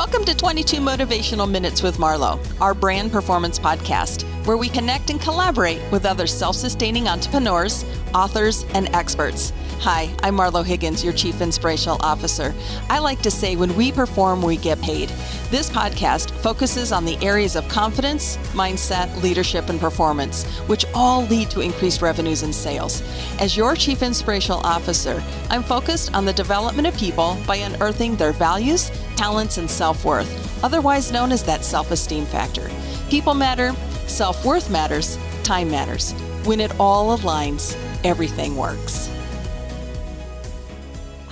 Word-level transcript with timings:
Welcome 0.00 0.24
to 0.24 0.34
22 0.34 0.78
Motivational 0.78 1.48
Minutes 1.48 1.82
with 1.82 1.98
Marlo, 1.98 2.40
our 2.58 2.72
brand 2.72 3.12
performance 3.12 3.58
podcast, 3.58 4.22
where 4.46 4.56
we 4.56 4.70
connect 4.70 5.10
and 5.10 5.20
collaborate 5.20 5.78
with 5.92 6.06
other 6.06 6.26
self 6.26 6.56
sustaining 6.56 7.06
entrepreneurs, 7.06 7.84
authors, 8.14 8.64
and 8.72 8.88
experts. 8.94 9.52
Hi, 9.82 10.14
I'm 10.22 10.36
Marlo 10.36 10.62
Higgins, 10.62 11.02
your 11.02 11.14
Chief 11.14 11.40
Inspirational 11.40 11.96
Officer. 12.02 12.54
I 12.90 12.98
like 12.98 13.22
to 13.22 13.30
say 13.30 13.56
when 13.56 13.74
we 13.76 13.90
perform, 13.90 14.42
we 14.42 14.58
get 14.58 14.78
paid. 14.82 15.08
This 15.48 15.70
podcast 15.70 16.32
focuses 16.42 16.92
on 16.92 17.06
the 17.06 17.16
areas 17.24 17.56
of 17.56 17.66
confidence, 17.68 18.36
mindset, 18.52 19.22
leadership, 19.22 19.70
and 19.70 19.80
performance, 19.80 20.44
which 20.66 20.84
all 20.94 21.22
lead 21.28 21.48
to 21.52 21.62
increased 21.62 22.02
revenues 22.02 22.42
and 22.42 22.54
sales. 22.54 23.02
As 23.40 23.56
your 23.56 23.74
Chief 23.74 24.02
Inspirational 24.02 24.60
Officer, 24.66 25.22
I'm 25.48 25.62
focused 25.62 26.14
on 26.14 26.26
the 26.26 26.34
development 26.34 26.86
of 26.86 26.94
people 26.98 27.38
by 27.46 27.56
unearthing 27.56 28.16
their 28.16 28.32
values, 28.32 28.90
talents, 29.16 29.56
and 29.56 29.70
self 29.70 30.04
worth, 30.04 30.62
otherwise 30.62 31.10
known 31.10 31.32
as 31.32 31.42
that 31.44 31.64
self 31.64 31.90
esteem 31.90 32.26
factor. 32.26 32.70
People 33.08 33.32
matter, 33.32 33.72
self 34.06 34.44
worth 34.44 34.68
matters, 34.68 35.16
time 35.42 35.70
matters. 35.70 36.12
When 36.44 36.60
it 36.60 36.78
all 36.78 37.16
aligns, 37.16 37.74
everything 38.04 38.56
works. 38.56 39.08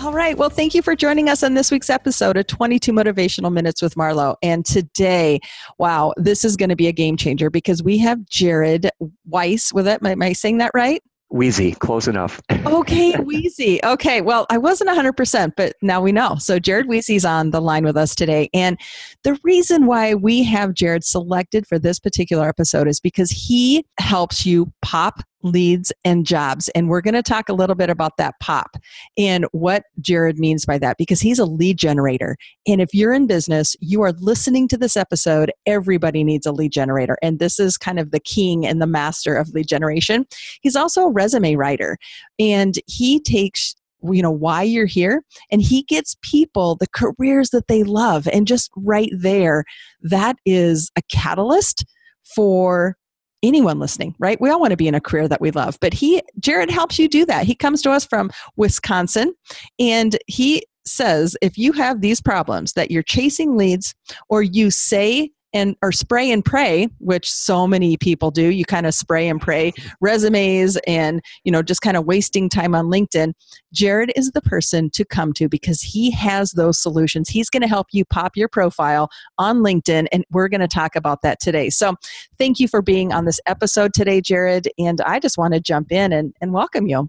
All 0.00 0.12
right. 0.12 0.38
Well, 0.38 0.48
thank 0.48 0.74
you 0.74 0.82
for 0.82 0.94
joining 0.94 1.28
us 1.28 1.42
on 1.42 1.54
this 1.54 1.72
week's 1.72 1.90
episode 1.90 2.36
of 2.36 2.46
22 2.46 2.92
Motivational 2.92 3.52
Minutes 3.52 3.82
with 3.82 3.96
Marlo. 3.96 4.36
And 4.44 4.64
today, 4.64 5.40
wow, 5.78 6.12
this 6.16 6.44
is 6.44 6.56
going 6.56 6.68
to 6.68 6.76
be 6.76 6.86
a 6.86 6.92
game 6.92 7.16
changer 7.16 7.50
because 7.50 7.82
we 7.82 7.98
have 7.98 8.24
Jared 8.26 8.90
Weiss 9.26 9.72
with 9.72 9.88
it. 9.88 10.00
Am 10.06 10.22
I 10.22 10.34
saying 10.34 10.58
that 10.58 10.70
right? 10.72 11.02
Wiese, 11.30 11.76
close 11.80 12.06
enough. 12.06 12.40
okay, 12.64 13.14
Wiese. 13.18 13.80
Okay, 13.82 14.20
well, 14.20 14.46
I 14.50 14.56
wasn't 14.56 14.88
100%, 14.88 15.52
but 15.56 15.74
now 15.82 16.00
we 16.00 16.12
know. 16.12 16.36
So, 16.38 16.60
Jared 16.60 16.86
Wiese's 16.86 17.24
on 17.24 17.50
the 17.50 17.60
line 17.60 17.84
with 17.84 17.96
us 17.96 18.14
today. 18.14 18.48
And 18.54 18.78
the 19.24 19.38
reason 19.42 19.86
why 19.86 20.14
we 20.14 20.44
have 20.44 20.74
Jared 20.74 21.04
selected 21.04 21.66
for 21.66 21.78
this 21.78 21.98
particular 21.98 22.48
episode 22.48 22.86
is 22.86 23.00
because 23.00 23.30
he 23.30 23.84
helps 23.98 24.46
you 24.46 24.72
pop 24.80 25.22
leads 25.42 25.92
and 26.04 26.26
jobs. 26.26 26.68
And 26.70 26.88
we're 26.88 27.00
going 27.00 27.14
to 27.14 27.22
talk 27.22 27.48
a 27.48 27.54
little 27.54 27.76
bit 27.76 27.90
about 27.90 28.16
that 28.16 28.34
pop 28.40 28.76
and 29.16 29.46
what 29.52 29.84
Jared 30.00 30.38
means 30.38 30.66
by 30.66 30.78
that 30.78 30.96
because 30.98 31.20
he's 31.20 31.38
a 31.38 31.44
lead 31.44 31.78
generator. 31.78 32.36
And 32.66 32.80
if 32.80 32.92
you're 32.92 33.12
in 33.12 33.26
business, 33.26 33.76
you 33.80 34.02
are 34.02 34.12
listening 34.12 34.68
to 34.68 34.76
this 34.76 34.96
episode, 34.96 35.52
everybody 35.66 36.24
needs 36.24 36.46
a 36.46 36.52
lead 36.52 36.72
generator. 36.72 37.16
And 37.22 37.38
this 37.38 37.58
is 37.60 37.76
kind 37.76 37.98
of 37.98 38.10
the 38.10 38.20
king 38.20 38.66
and 38.66 38.82
the 38.82 38.86
master 38.86 39.36
of 39.36 39.50
lead 39.50 39.68
generation. 39.68 40.26
He's 40.60 40.76
also 40.76 41.02
a 41.02 41.12
resume 41.12 41.54
writer 41.56 41.98
and 42.38 42.74
he 42.86 43.20
takes 43.20 43.74
you 44.12 44.22
know 44.22 44.30
why 44.30 44.62
you're 44.62 44.86
here 44.86 45.24
and 45.50 45.60
he 45.60 45.82
gets 45.82 46.16
people 46.22 46.76
the 46.76 46.86
careers 46.94 47.50
that 47.50 47.66
they 47.66 47.82
love 47.82 48.28
and 48.28 48.46
just 48.46 48.70
right 48.76 49.10
there 49.12 49.64
that 50.00 50.36
is 50.46 50.92
a 50.96 51.02
catalyst 51.10 51.84
for 52.22 52.96
anyone 53.42 53.78
listening, 53.78 54.14
right? 54.18 54.40
We 54.40 54.50
all 54.50 54.60
want 54.60 54.72
to 54.72 54.76
be 54.76 54.88
in 54.88 54.94
a 54.94 55.00
career 55.00 55.28
that 55.28 55.40
we 55.40 55.50
love. 55.50 55.78
But 55.80 55.94
he, 55.94 56.22
Jared, 56.40 56.70
helps 56.70 56.98
you 56.98 57.08
do 57.08 57.24
that. 57.26 57.46
He 57.46 57.54
comes 57.54 57.82
to 57.82 57.90
us 57.90 58.04
from 58.04 58.30
Wisconsin 58.56 59.34
and 59.78 60.16
he 60.26 60.64
says 60.84 61.36
if 61.42 61.58
you 61.58 61.72
have 61.72 62.00
these 62.00 62.20
problems 62.20 62.72
that 62.72 62.90
you're 62.90 63.02
chasing 63.02 63.56
leads 63.56 63.94
or 64.28 64.42
you 64.42 64.70
say 64.70 65.30
and 65.52 65.76
or 65.82 65.92
spray 65.92 66.30
and 66.30 66.44
pray 66.44 66.88
which 66.98 67.30
so 67.30 67.66
many 67.66 67.96
people 67.96 68.30
do. 68.30 68.48
You 68.48 68.64
kind 68.64 68.86
of 68.86 68.94
spray 68.94 69.28
and 69.28 69.40
pray 69.40 69.72
resumes 70.00 70.76
and 70.86 71.20
you 71.44 71.52
know 71.52 71.62
just 71.62 71.80
kind 71.80 71.96
of 71.96 72.04
wasting 72.04 72.48
time 72.48 72.74
on 72.74 72.86
linkedin. 72.86 73.32
Jared 73.72 74.12
is 74.16 74.32
the 74.32 74.42
person 74.42 74.90
to 74.90 75.04
come 75.04 75.32
to 75.34 75.48
because 75.48 75.80
he 75.80 76.10
has 76.10 76.52
those 76.52 76.80
solutions. 76.80 77.28
He's 77.28 77.50
going 77.50 77.62
to 77.62 77.68
help 77.68 77.88
you 77.92 78.04
pop 78.04 78.36
your 78.36 78.48
profile 78.48 79.10
on 79.38 79.58
linkedin 79.58 80.06
and 80.12 80.24
we're 80.30 80.48
going 80.48 80.60
to 80.60 80.68
talk 80.68 80.96
about 80.96 81.22
that 81.22 81.40
today. 81.40 81.70
So 81.70 81.94
thank 82.38 82.58
you 82.58 82.68
for 82.68 82.82
being 82.82 83.12
on 83.12 83.24
this 83.24 83.40
episode 83.46 83.92
today 83.94 84.20
jared 84.20 84.68
and 84.78 85.00
i 85.02 85.18
just 85.18 85.38
want 85.38 85.54
to 85.54 85.60
jump 85.60 85.92
in 85.92 86.12
and, 86.12 86.34
and 86.40 86.52
welcome 86.52 86.86
you 86.86 87.08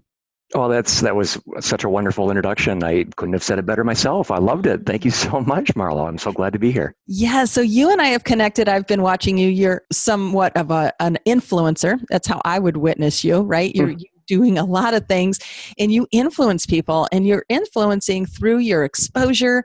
well, 0.54 0.68
that's 0.68 1.00
that 1.00 1.14
was 1.14 1.38
such 1.60 1.84
a 1.84 1.88
wonderful 1.88 2.30
introduction. 2.30 2.82
I 2.82 3.04
couldn't 3.16 3.34
have 3.34 3.42
said 3.42 3.58
it 3.58 3.66
better 3.66 3.84
myself. 3.84 4.30
I 4.30 4.38
loved 4.38 4.66
it. 4.66 4.84
Thank 4.84 5.04
you 5.04 5.10
so 5.10 5.40
much, 5.40 5.74
Marlo. 5.74 6.08
I'm 6.08 6.18
so 6.18 6.32
glad 6.32 6.52
to 6.52 6.58
be 6.58 6.72
here. 6.72 6.94
Yeah. 7.06 7.44
So 7.44 7.60
you 7.60 7.90
and 7.90 8.00
I 8.02 8.06
have 8.06 8.24
connected. 8.24 8.68
I've 8.68 8.86
been 8.86 9.02
watching 9.02 9.38
you. 9.38 9.48
You're 9.48 9.82
somewhat 9.92 10.56
of 10.56 10.70
a 10.70 10.92
an 11.00 11.18
influencer. 11.26 12.00
That's 12.08 12.26
how 12.26 12.40
I 12.44 12.58
would 12.58 12.76
witness 12.76 13.24
you, 13.24 13.40
right? 13.40 13.74
You're 13.74 13.88
mm. 13.88 14.02
Doing 14.30 14.56
a 14.56 14.64
lot 14.64 14.94
of 14.94 15.08
things, 15.08 15.40
and 15.76 15.92
you 15.92 16.06
influence 16.12 16.64
people, 16.64 17.08
and 17.10 17.26
you're 17.26 17.44
influencing 17.48 18.26
through 18.26 18.58
your 18.58 18.84
exposure 18.84 19.64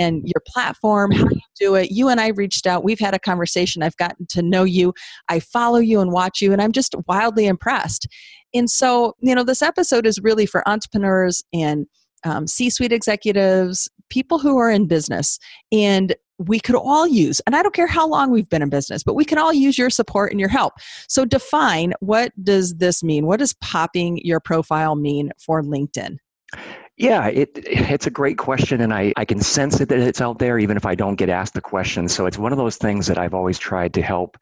and 0.00 0.22
your 0.24 0.42
platform. 0.48 1.12
How 1.12 1.28
you 1.30 1.40
do 1.60 1.76
it. 1.76 1.92
You 1.92 2.08
and 2.08 2.20
I 2.20 2.28
reached 2.28 2.66
out. 2.66 2.82
We've 2.82 2.98
had 2.98 3.14
a 3.14 3.20
conversation. 3.20 3.84
I've 3.84 3.96
gotten 3.98 4.26
to 4.30 4.42
know 4.42 4.64
you. 4.64 4.92
I 5.28 5.38
follow 5.38 5.78
you 5.78 6.00
and 6.00 6.10
watch 6.10 6.40
you, 6.40 6.52
and 6.52 6.60
I'm 6.60 6.72
just 6.72 6.96
wildly 7.06 7.46
impressed. 7.46 8.08
And 8.52 8.68
so, 8.68 9.14
you 9.20 9.32
know, 9.32 9.44
this 9.44 9.62
episode 9.62 10.06
is 10.06 10.18
really 10.18 10.44
for 10.44 10.68
entrepreneurs 10.68 11.40
and 11.52 11.86
um, 12.24 12.48
C 12.48 12.68
suite 12.68 12.92
executives, 12.92 13.88
people 14.08 14.40
who 14.40 14.58
are 14.58 14.70
in 14.70 14.88
business. 14.88 15.38
And 15.70 16.16
we 16.46 16.58
could 16.58 16.74
all 16.74 17.06
use, 17.06 17.40
and 17.46 17.54
I 17.54 17.62
don't 17.62 17.74
care 17.74 17.86
how 17.86 18.08
long 18.08 18.30
we've 18.30 18.48
been 18.48 18.62
in 18.62 18.70
business, 18.70 19.02
but 19.02 19.14
we 19.14 19.24
can 19.24 19.38
all 19.38 19.52
use 19.52 19.78
your 19.78 19.90
support 19.90 20.32
and 20.32 20.40
your 20.40 20.48
help. 20.48 20.74
So, 21.08 21.24
define 21.24 21.92
what 22.00 22.32
does 22.42 22.76
this 22.76 23.02
mean? 23.02 23.26
What 23.26 23.38
does 23.38 23.52
popping 23.54 24.18
your 24.24 24.40
profile 24.40 24.96
mean 24.96 25.30
for 25.38 25.62
LinkedIn? 25.62 26.16
Yeah, 26.96 27.28
it 27.28 27.50
it's 27.54 28.06
a 28.06 28.10
great 28.10 28.38
question, 28.38 28.80
and 28.80 28.92
I, 28.92 29.12
I 29.16 29.24
can 29.24 29.40
sense 29.40 29.80
it 29.80 29.88
that 29.88 29.98
it's 29.98 30.20
out 30.20 30.38
there, 30.38 30.58
even 30.58 30.76
if 30.76 30.86
I 30.86 30.94
don't 30.94 31.16
get 31.16 31.28
asked 31.28 31.54
the 31.54 31.60
question. 31.60 32.08
So 32.08 32.26
it's 32.26 32.38
one 32.38 32.52
of 32.52 32.58
those 32.58 32.76
things 32.76 33.06
that 33.06 33.18
I've 33.18 33.34
always 33.34 33.58
tried 33.58 33.94
to 33.94 34.02
help 34.02 34.36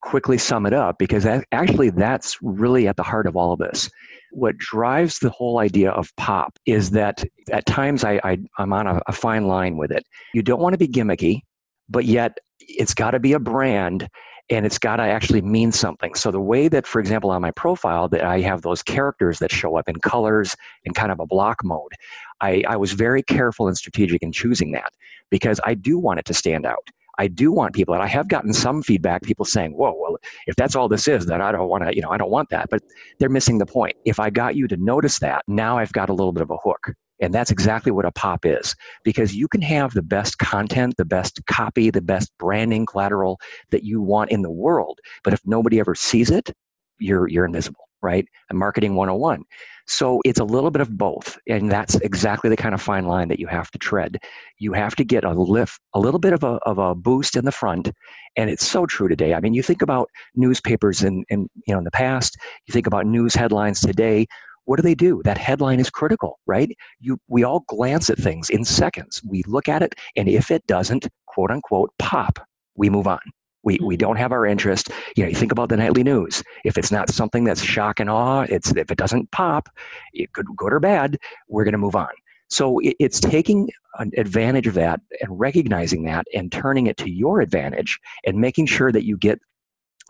quickly 0.00 0.38
sum 0.38 0.66
it 0.66 0.72
up 0.72 0.96
because 0.98 1.26
actually 1.50 1.90
that's 1.90 2.38
really 2.40 2.86
at 2.86 2.96
the 2.96 3.02
heart 3.02 3.26
of 3.26 3.36
all 3.36 3.52
of 3.52 3.58
this. 3.58 3.90
What 4.30 4.56
drives 4.58 5.18
the 5.18 5.30
whole 5.30 5.58
idea 5.58 5.90
of 5.90 6.14
pop 6.16 6.58
is 6.66 6.90
that 6.90 7.24
at 7.50 7.66
times 7.66 8.04
I, 8.04 8.20
I, 8.24 8.38
am 8.58 8.72
on 8.72 8.86
a, 8.86 9.00
a 9.06 9.12
fine 9.12 9.46
line 9.46 9.76
with 9.76 9.90
it. 9.90 10.04
You 10.34 10.42
don't 10.42 10.60
want 10.60 10.74
to 10.74 10.78
be 10.78 10.88
gimmicky, 10.88 11.40
but 11.88 12.04
yet 12.04 12.38
it's 12.60 12.94
got 12.94 13.12
to 13.12 13.18
be 13.18 13.32
a 13.32 13.38
brand 13.38 14.08
and 14.50 14.64
it's 14.64 14.78
got 14.78 14.96
to 14.96 15.02
actually 15.02 15.42
mean 15.42 15.72
something. 15.72 16.14
So 16.14 16.30
the 16.30 16.40
way 16.40 16.68
that, 16.68 16.86
for 16.86 17.00
example, 17.00 17.30
on 17.30 17.42
my 17.42 17.50
profile, 17.50 18.08
that 18.08 18.24
I 18.24 18.40
have 18.40 18.62
those 18.62 18.82
characters 18.82 19.38
that 19.40 19.52
show 19.52 19.76
up 19.76 19.88
in 19.88 19.96
colors 19.96 20.56
in 20.84 20.94
kind 20.94 21.12
of 21.12 21.20
a 21.20 21.26
block 21.26 21.62
mode, 21.62 21.92
I, 22.40 22.64
I 22.66 22.76
was 22.76 22.92
very 22.92 23.22
careful 23.22 23.68
and 23.68 23.76
strategic 23.76 24.22
in 24.22 24.32
choosing 24.32 24.72
that 24.72 24.92
because 25.30 25.60
I 25.64 25.74
do 25.74 25.98
want 25.98 26.18
it 26.18 26.24
to 26.26 26.34
stand 26.34 26.64
out. 26.64 26.88
I 27.18 27.26
do 27.26 27.52
want 27.52 27.74
people, 27.74 27.94
and 27.94 28.02
I 28.02 28.06
have 28.06 28.28
gotten 28.28 28.52
some 28.52 28.82
feedback, 28.82 29.22
people 29.22 29.44
saying, 29.44 29.72
whoa, 29.72 29.92
well, 29.92 30.16
if 30.46 30.56
that's 30.56 30.76
all 30.76 30.88
this 30.88 31.08
is, 31.08 31.26
then 31.26 31.42
I 31.42 31.52
don't 31.52 31.68
want 31.68 31.84
to, 31.84 31.94
you 31.94 32.00
know, 32.00 32.10
I 32.10 32.16
don't 32.16 32.30
want 32.30 32.48
that. 32.50 32.68
But 32.70 32.82
they're 33.18 33.28
missing 33.28 33.58
the 33.58 33.66
point. 33.66 33.96
If 34.04 34.20
I 34.20 34.30
got 34.30 34.54
you 34.54 34.68
to 34.68 34.76
notice 34.76 35.18
that, 35.18 35.42
now 35.48 35.78
I've 35.78 35.92
got 35.92 36.08
a 36.08 36.14
little 36.14 36.32
bit 36.32 36.42
of 36.42 36.50
a 36.50 36.56
hook. 36.56 36.94
And 37.20 37.34
that's 37.34 37.50
exactly 37.50 37.90
what 37.90 38.04
a 38.04 38.12
pop 38.12 38.46
is. 38.46 38.76
Because 39.02 39.34
you 39.34 39.48
can 39.48 39.60
have 39.62 39.92
the 39.92 40.02
best 40.02 40.38
content, 40.38 40.94
the 40.96 41.04
best 41.04 41.44
copy, 41.46 41.90
the 41.90 42.00
best 42.00 42.30
branding 42.38 42.86
collateral 42.86 43.40
that 43.70 43.82
you 43.82 44.00
want 44.00 44.30
in 44.30 44.42
the 44.42 44.50
world. 44.50 45.00
But 45.24 45.32
if 45.32 45.40
nobody 45.44 45.80
ever 45.80 45.96
sees 45.96 46.30
it, 46.30 46.52
you're, 47.00 47.28
you're 47.28 47.44
invisible, 47.44 47.87
right? 48.02 48.26
And 48.50 48.58
marketing 48.58 48.94
101. 48.94 49.44
So 49.86 50.20
it's 50.24 50.38
a 50.38 50.44
little 50.44 50.70
bit 50.70 50.82
of 50.82 50.96
both. 50.96 51.38
And 51.48 51.70
that's 51.70 51.94
exactly 51.96 52.50
the 52.50 52.56
kind 52.56 52.74
of 52.74 52.82
fine 52.82 53.06
line 53.06 53.28
that 53.28 53.40
you 53.40 53.46
have 53.46 53.70
to 53.70 53.78
tread. 53.78 54.18
You 54.58 54.74
have 54.74 54.94
to 54.96 55.04
get 55.04 55.24
a 55.24 55.32
lift, 55.32 55.80
a 55.94 56.00
little 56.00 56.20
bit 56.20 56.34
of 56.34 56.44
a, 56.44 56.58
of 56.66 56.78
a 56.78 56.94
boost 56.94 57.36
in 57.36 57.44
the 57.44 57.52
front. 57.52 57.90
And 58.36 58.50
it's 58.50 58.66
so 58.66 58.84
true 58.86 59.08
today. 59.08 59.34
I 59.34 59.40
mean, 59.40 59.54
you 59.54 59.62
think 59.62 59.80
about 59.80 60.10
newspapers 60.34 61.02
in, 61.02 61.24
in, 61.30 61.48
you 61.66 61.72
know, 61.74 61.78
in 61.78 61.84
the 61.84 61.90
past, 61.90 62.36
you 62.66 62.72
think 62.72 62.86
about 62.86 63.06
news 63.06 63.34
headlines 63.34 63.80
today. 63.80 64.26
What 64.66 64.76
do 64.76 64.82
they 64.82 64.94
do? 64.94 65.22
That 65.24 65.38
headline 65.38 65.80
is 65.80 65.88
critical, 65.88 66.38
right? 66.46 66.70
You, 67.00 67.18
we 67.26 67.42
all 67.42 67.64
glance 67.68 68.10
at 68.10 68.18
things 68.18 68.50
in 68.50 68.66
seconds. 68.66 69.22
We 69.26 69.42
look 69.46 69.66
at 69.66 69.82
it, 69.82 69.94
and 70.14 70.28
if 70.28 70.50
it 70.50 70.66
doesn't, 70.66 71.08
quote 71.26 71.50
unquote, 71.50 71.90
pop, 71.98 72.38
we 72.76 72.90
move 72.90 73.06
on. 73.06 73.20
We, 73.62 73.76
mm-hmm. 73.76 73.86
we 73.86 73.96
don't 73.96 74.16
have 74.16 74.32
our 74.32 74.46
interest. 74.46 74.90
You 75.16 75.24
know, 75.24 75.28
you 75.30 75.34
think 75.34 75.52
about 75.52 75.68
the 75.68 75.76
nightly 75.76 76.02
news. 76.02 76.42
If 76.64 76.78
it's 76.78 76.92
not 76.92 77.10
something 77.10 77.44
that's 77.44 77.62
shock 77.62 78.00
and 78.00 78.10
awe, 78.10 78.46
it's 78.48 78.70
if 78.72 78.90
it 78.90 78.98
doesn't 78.98 79.30
pop, 79.30 79.68
it 80.12 80.32
could 80.32 80.46
good 80.56 80.72
or 80.72 80.80
bad, 80.80 81.18
we're 81.48 81.64
going 81.64 81.72
to 81.72 81.78
move 81.78 81.96
on. 81.96 82.08
So 82.50 82.78
it, 82.78 82.96
it's 82.98 83.20
taking 83.20 83.68
an 83.98 84.10
advantage 84.16 84.66
of 84.66 84.74
that 84.74 85.00
and 85.20 85.38
recognizing 85.38 86.04
that 86.04 86.26
and 86.34 86.50
turning 86.50 86.86
it 86.86 86.96
to 86.98 87.10
your 87.10 87.40
advantage 87.40 87.98
and 88.24 88.38
making 88.38 88.66
sure 88.66 88.92
that 88.92 89.04
you 89.04 89.16
get 89.16 89.40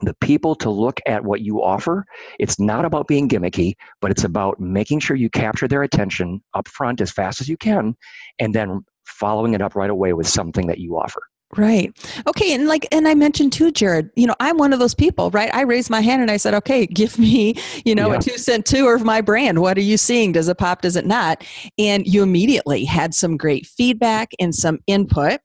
the 0.03 0.15
people 0.21 0.55
to 0.55 0.71
look 0.71 1.01
at 1.07 1.25
what 1.25 1.41
you 1.41 1.63
offer. 1.63 2.05
It's 2.39 2.61
not 2.61 2.85
about 2.85 3.09
being 3.09 3.29
gimmicky, 3.29 3.75
but 4.01 4.11
it's 4.11 4.25
about 4.25 4.61
making 4.61 5.01
sure 5.01 5.17
you 5.17 5.29
capture 5.29 5.67
their 5.67 5.83
attention 5.83 6.41
up 6.55 6.69
front 6.69 7.01
as 7.01 7.11
fast 7.11 7.41
as 7.41 7.49
you 7.49 7.57
can 7.57 7.97
and 8.39 8.55
then 8.55 8.85
following 9.07 9.55
it 9.55 9.63
up 9.63 9.75
right 9.75 9.91
away 9.91 10.13
with 10.13 10.29
something 10.29 10.67
that 10.69 10.79
you 10.79 10.97
offer. 10.97 11.23
Right. 11.57 11.97
Okay. 12.27 12.53
And 12.53 12.69
like, 12.69 12.87
and 12.93 13.09
I 13.09 13.15
mentioned 13.15 13.55
too, 13.55 13.73
Jared, 13.73 14.11
you 14.17 14.27
know, 14.27 14.35
I'm 14.39 14.59
one 14.59 14.75
of 14.75 14.81
those 14.81 14.95
people, 14.95 15.31
right? 15.31 15.53
I 15.55 15.63
raised 15.63 15.89
my 15.89 16.03
hand 16.03 16.21
and 16.21 16.31
I 16.31 16.37
said, 16.37 16.53
okay, 16.53 16.85
give 16.87 17.19
me, 17.19 17.55
you 17.87 17.95
know, 17.95 18.11
yeah. 18.11 18.19
a 18.19 18.21
two 18.21 18.37
cent 18.37 18.67
tour 18.67 18.95
of 18.95 19.03
my 19.03 19.23
brand. 19.23 19.63
What 19.63 19.79
are 19.79 19.83
you 19.83 19.97
seeing? 19.97 20.33
Does 20.33 20.49
it 20.49 20.59
pop? 20.59 20.83
Does 20.83 20.95
it 20.95 21.07
not? 21.07 21.43
And 21.79 22.07
you 22.07 22.23
immediately 22.23 22.85
had 22.85 23.15
some 23.15 23.39
great 23.39 23.67
feedback 23.67 24.33
and 24.39 24.55
some 24.55 24.81
input. 24.87 25.41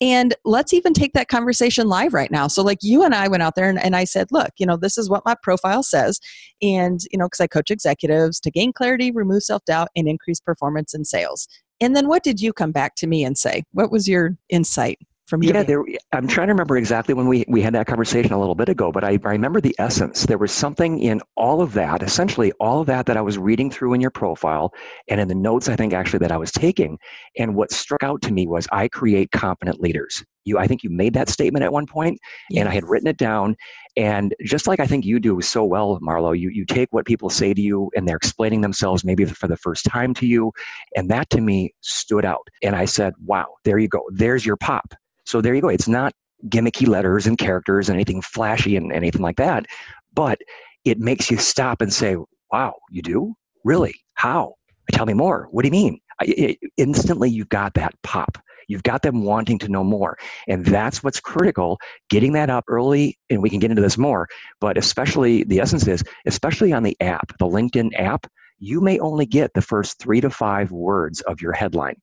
And 0.00 0.32
let's 0.44 0.72
even 0.72 0.94
take 0.94 1.12
that 1.14 1.26
conversation 1.26 1.88
live 1.88 2.14
right 2.14 2.30
now. 2.30 2.46
So, 2.46 2.62
like, 2.62 2.78
you 2.80 3.02
and 3.02 3.14
I 3.14 3.26
went 3.26 3.42
out 3.42 3.56
there 3.56 3.68
and, 3.68 3.82
and 3.82 3.96
I 3.96 4.04
said, 4.04 4.28
look, 4.30 4.50
you 4.58 4.64
know, 4.64 4.76
this 4.76 4.96
is 4.96 5.10
what 5.10 5.26
my 5.26 5.34
profile 5.42 5.82
says. 5.82 6.20
And, 6.62 7.00
you 7.10 7.18
know, 7.18 7.26
because 7.26 7.40
I 7.40 7.48
coach 7.48 7.70
executives 7.70 8.38
to 8.40 8.50
gain 8.50 8.72
clarity, 8.72 9.10
remove 9.10 9.42
self 9.42 9.64
doubt, 9.64 9.88
and 9.96 10.08
increase 10.08 10.40
performance 10.40 10.94
in 10.94 11.04
sales. 11.04 11.48
And 11.80 11.94
then 11.94 12.08
what 12.08 12.22
did 12.22 12.40
you 12.40 12.52
come 12.52 12.72
back 12.72 12.94
to 12.96 13.06
me 13.06 13.24
and 13.24 13.36
say? 13.36 13.64
What 13.72 13.90
was 13.90 14.08
your 14.08 14.36
insight? 14.48 14.98
From 15.28 15.42
yeah 15.42 15.62
there, 15.62 15.84
i'm 16.12 16.26
trying 16.26 16.46
to 16.46 16.54
remember 16.54 16.76
exactly 16.76 17.12
when 17.12 17.28
we, 17.28 17.44
we 17.48 17.60
had 17.60 17.74
that 17.74 17.86
conversation 17.86 18.32
a 18.32 18.40
little 18.40 18.54
bit 18.54 18.68
ago 18.68 18.90
but 18.90 19.04
I, 19.04 19.18
I 19.24 19.32
remember 19.32 19.60
the 19.60 19.76
essence. 19.78 20.24
There 20.24 20.38
was 20.38 20.50
something 20.50 21.00
in 21.00 21.20
all 21.36 21.60
of 21.60 21.74
that 21.74 22.02
essentially 22.02 22.50
all 22.52 22.80
of 22.80 22.86
that 22.86 23.06
that 23.06 23.16
i 23.16 23.20
was 23.20 23.36
reading 23.36 23.70
through 23.70 23.92
in 23.92 24.00
your 24.00 24.10
profile 24.10 24.72
and 25.08 25.20
in 25.20 25.28
the 25.28 25.34
notes 25.34 25.68
i 25.68 25.76
think 25.76 25.92
actually 25.92 26.20
that 26.20 26.32
i 26.32 26.38
was 26.38 26.50
taking. 26.50 26.98
And 27.36 27.54
what 27.54 27.70
struck 27.70 28.02
out 28.02 28.22
to 28.22 28.32
me 28.32 28.46
was 28.46 28.66
i 28.72 28.88
create 28.88 29.30
competent 29.30 29.80
leaders. 29.80 30.24
You 30.44 30.58
i 30.58 30.66
think 30.66 30.82
you 30.82 30.90
made 30.90 31.12
that 31.14 31.28
statement 31.28 31.62
at 31.62 31.72
one 31.72 31.86
point, 31.86 32.18
yes. 32.48 32.60
and 32.60 32.68
i 32.68 32.72
had 32.72 32.84
written 32.88 33.08
it 33.08 33.18
down. 33.18 33.54
And 33.96 34.34
just 34.42 34.66
like 34.66 34.80
i 34.80 34.86
think 34.86 35.04
you 35.04 35.20
do 35.20 35.42
so 35.42 35.62
well 35.62 35.98
marlo 36.00 36.38
you, 36.38 36.48
you 36.48 36.64
take 36.64 36.88
what 36.90 37.04
people 37.04 37.28
say 37.28 37.52
to 37.52 37.60
you 37.60 37.90
and 37.94 38.08
they're 38.08 38.16
explaining 38.16 38.62
themselves 38.62 39.04
maybe 39.04 39.26
for 39.26 39.46
the 39.46 39.58
first 39.58 39.84
time 39.84 40.14
to 40.14 40.26
you. 40.26 40.52
And 40.96 41.10
that 41.10 41.28
to 41.30 41.42
me 41.42 41.74
stood 41.82 42.24
out. 42.24 42.48
And 42.62 42.74
i 42.74 42.86
said 42.86 43.12
wow 43.26 43.46
there 43.64 43.78
you 43.78 43.88
go. 43.88 44.02
There's 44.10 44.46
your 44.46 44.56
pop 44.56 44.94
so 45.28 45.42
there 45.42 45.54
you 45.54 45.60
go. 45.60 45.68
It's 45.68 45.88
not 45.88 46.14
gimmicky 46.46 46.88
letters 46.88 47.26
and 47.26 47.36
characters 47.36 47.90
and 47.90 47.96
anything 47.96 48.22
flashy 48.22 48.76
and 48.76 48.90
anything 48.90 49.20
like 49.20 49.36
that, 49.36 49.66
but 50.14 50.38
it 50.84 50.98
makes 50.98 51.30
you 51.30 51.36
stop 51.36 51.82
and 51.82 51.92
say, 51.92 52.16
wow, 52.50 52.74
you 52.90 53.02
do? 53.02 53.34
Really? 53.62 53.94
How? 54.14 54.54
Tell 54.90 55.04
me 55.04 55.12
more. 55.12 55.48
What 55.50 55.62
do 55.62 55.68
you 55.68 55.72
mean? 55.72 56.00
It, 56.22 56.58
instantly, 56.78 57.28
you've 57.28 57.50
got 57.50 57.74
that 57.74 57.94
pop. 58.02 58.38
You've 58.68 58.82
got 58.84 59.02
them 59.02 59.22
wanting 59.22 59.58
to 59.58 59.68
know 59.68 59.84
more. 59.84 60.16
And 60.46 60.64
that's 60.64 61.02
what's 61.02 61.20
critical, 61.20 61.78
getting 62.08 62.32
that 62.32 62.48
up 62.48 62.64
early, 62.68 63.18
and 63.28 63.42
we 63.42 63.50
can 63.50 63.58
get 63.58 63.70
into 63.70 63.82
this 63.82 63.98
more, 63.98 64.28
but 64.60 64.78
especially 64.78 65.44
the 65.44 65.60
essence 65.60 65.86
is, 65.86 66.02
especially 66.24 66.72
on 66.72 66.84
the 66.84 66.96
app, 67.00 67.36
the 67.38 67.46
LinkedIn 67.46 67.90
app, 67.98 68.26
you 68.58 68.80
may 68.80 68.98
only 68.98 69.26
get 69.26 69.52
the 69.52 69.62
first 69.62 69.98
three 69.98 70.22
to 70.22 70.30
five 70.30 70.70
words 70.70 71.20
of 71.22 71.42
your 71.42 71.52
headline. 71.52 71.96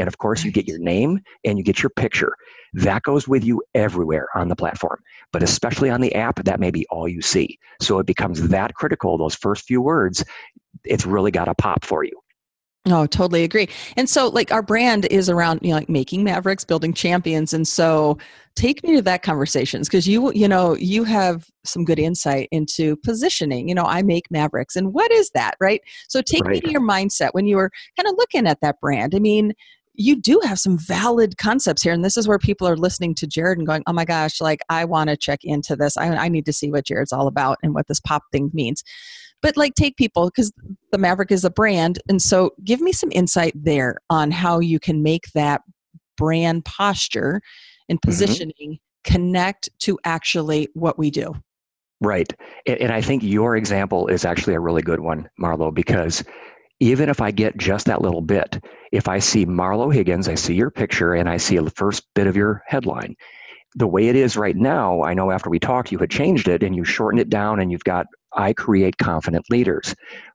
And 0.00 0.08
of 0.08 0.18
course, 0.18 0.42
you 0.42 0.50
get 0.50 0.66
your 0.66 0.78
name 0.78 1.20
and 1.44 1.58
you 1.58 1.62
get 1.62 1.82
your 1.82 1.90
picture. 1.90 2.34
That 2.72 3.02
goes 3.02 3.28
with 3.28 3.44
you 3.44 3.62
everywhere 3.74 4.28
on 4.34 4.48
the 4.48 4.56
platform, 4.56 4.98
but 5.32 5.42
especially 5.42 5.90
on 5.90 6.00
the 6.00 6.14
app, 6.14 6.42
that 6.44 6.58
may 6.58 6.70
be 6.70 6.86
all 6.90 7.06
you 7.06 7.20
see. 7.20 7.58
So 7.80 7.98
it 7.98 8.06
becomes 8.06 8.48
that 8.48 8.74
critical, 8.74 9.18
those 9.18 9.34
first 9.34 9.66
few 9.66 9.82
words, 9.82 10.24
it's 10.84 11.06
really 11.06 11.30
got 11.30 11.44
to 11.44 11.54
pop 11.54 11.84
for 11.84 12.02
you. 12.02 12.18
Oh, 12.86 13.04
totally 13.06 13.44
agree. 13.44 13.68
And 13.98 14.08
so, 14.08 14.28
like, 14.28 14.50
our 14.52 14.62
brand 14.62 15.04
is 15.10 15.28
around, 15.28 15.60
you 15.62 15.68
know, 15.68 15.76
like 15.76 15.90
making 15.90 16.24
mavericks, 16.24 16.64
building 16.64 16.94
champions. 16.94 17.52
And 17.52 17.68
so, 17.68 18.16
take 18.56 18.82
me 18.82 18.96
to 18.96 19.02
that 19.02 19.22
conversations 19.22 19.86
because 19.86 20.08
you, 20.08 20.32
you 20.32 20.48
know, 20.48 20.74
you 20.76 21.04
have 21.04 21.46
some 21.64 21.84
good 21.84 21.98
insight 21.98 22.48
into 22.52 22.96
positioning. 22.96 23.68
You 23.68 23.74
know, 23.74 23.84
I 23.84 24.00
make 24.00 24.30
mavericks, 24.30 24.76
and 24.76 24.94
what 24.94 25.12
is 25.12 25.30
that, 25.34 25.56
right? 25.60 25.82
So, 26.08 26.22
take 26.22 26.44
right. 26.44 26.52
me 26.52 26.60
to 26.62 26.70
your 26.70 26.80
mindset 26.80 27.30
when 27.32 27.46
you 27.46 27.56
were 27.56 27.70
kind 27.98 28.08
of 28.08 28.14
looking 28.16 28.46
at 28.46 28.62
that 28.62 28.80
brand. 28.80 29.14
I 29.14 29.18
mean, 29.18 29.52
you 29.94 30.16
do 30.16 30.40
have 30.44 30.58
some 30.58 30.78
valid 30.78 31.36
concepts 31.36 31.82
here 31.82 31.92
and 31.92 32.04
this 32.04 32.16
is 32.16 32.28
where 32.28 32.38
people 32.38 32.66
are 32.66 32.76
listening 32.76 33.14
to 33.14 33.26
jared 33.26 33.58
and 33.58 33.66
going 33.66 33.82
oh 33.86 33.92
my 33.92 34.04
gosh 34.04 34.40
like 34.40 34.60
i 34.68 34.84
want 34.84 35.10
to 35.10 35.16
check 35.16 35.40
into 35.42 35.76
this 35.76 35.96
I, 35.96 36.08
I 36.14 36.28
need 36.28 36.46
to 36.46 36.52
see 36.52 36.70
what 36.70 36.86
jared's 36.86 37.12
all 37.12 37.26
about 37.26 37.58
and 37.62 37.74
what 37.74 37.88
this 37.88 38.00
pop 38.00 38.22
thing 38.32 38.50
means 38.52 38.82
but 39.42 39.56
like 39.56 39.74
take 39.74 39.96
people 39.96 40.26
because 40.26 40.52
the 40.92 40.98
maverick 40.98 41.32
is 41.32 41.44
a 41.44 41.50
brand 41.50 42.00
and 42.08 42.20
so 42.22 42.52
give 42.64 42.80
me 42.80 42.92
some 42.92 43.10
insight 43.12 43.52
there 43.54 43.96
on 44.08 44.30
how 44.30 44.60
you 44.60 44.78
can 44.78 45.02
make 45.02 45.32
that 45.32 45.62
brand 46.16 46.64
posture 46.64 47.40
and 47.88 48.00
mm-hmm. 48.00 48.08
positioning 48.08 48.52
mm-hmm. 48.60 49.12
connect 49.12 49.68
to 49.80 49.98
actually 50.04 50.68
what 50.74 50.98
we 50.98 51.10
do 51.10 51.34
right 52.00 52.32
and 52.66 52.92
i 52.92 53.00
think 53.00 53.22
your 53.22 53.56
example 53.56 54.06
is 54.06 54.24
actually 54.24 54.54
a 54.54 54.60
really 54.60 54.82
good 54.82 55.00
one 55.00 55.28
marlo 55.40 55.74
because 55.74 56.24
even 56.80 57.08
if 57.08 57.20
I 57.20 57.30
get 57.30 57.56
just 57.56 57.86
that 57.86 58.02
little 58.02 58.22
bit, 58.22 58.62
if 58.90 59.08
I 59.08 59.18
see 59.18 59.46
Marlo 59.46 59.92
Higgins, 59.92 60.28
I 60.28 60.34
see 60.34 60.54
your 60.54 60.70
picture, 60.70 61.14
and 61.14 61.28
I 61.28 61.36
see 61.36 61.56
the 61.58 61.70
first 61.70 62.04
bit 62.14 62.26
of 62.26 62.36
your 62.36 62.62
headline, 62.66 63.16
the 63.76 63.86
way 63.86 64.08
it 64.08 64.16
is 64.16 64.36
right 64.36 64.56
now, 64.56 65.02
I 65.02 65.14
know 65.14 65.30
after 65.30 65.48
we 65.48 65.58
talked, 65.58 65.92
you 65.92 65.98
had 65.98 66.10
changed 66.10 66.48
it 66.48 66.62
and 66.62 66.74
you 66.74 66.84
shortened 66.84 67.20
it 67.20 67.30
down 67.30 67.60
and 67.60 67.70
you've 67.70 67.84
got 67.84 68.06
I 68.32 68.52
create 68.52 68.96
confident 68.96 69.44
leaders. 69.50 69.94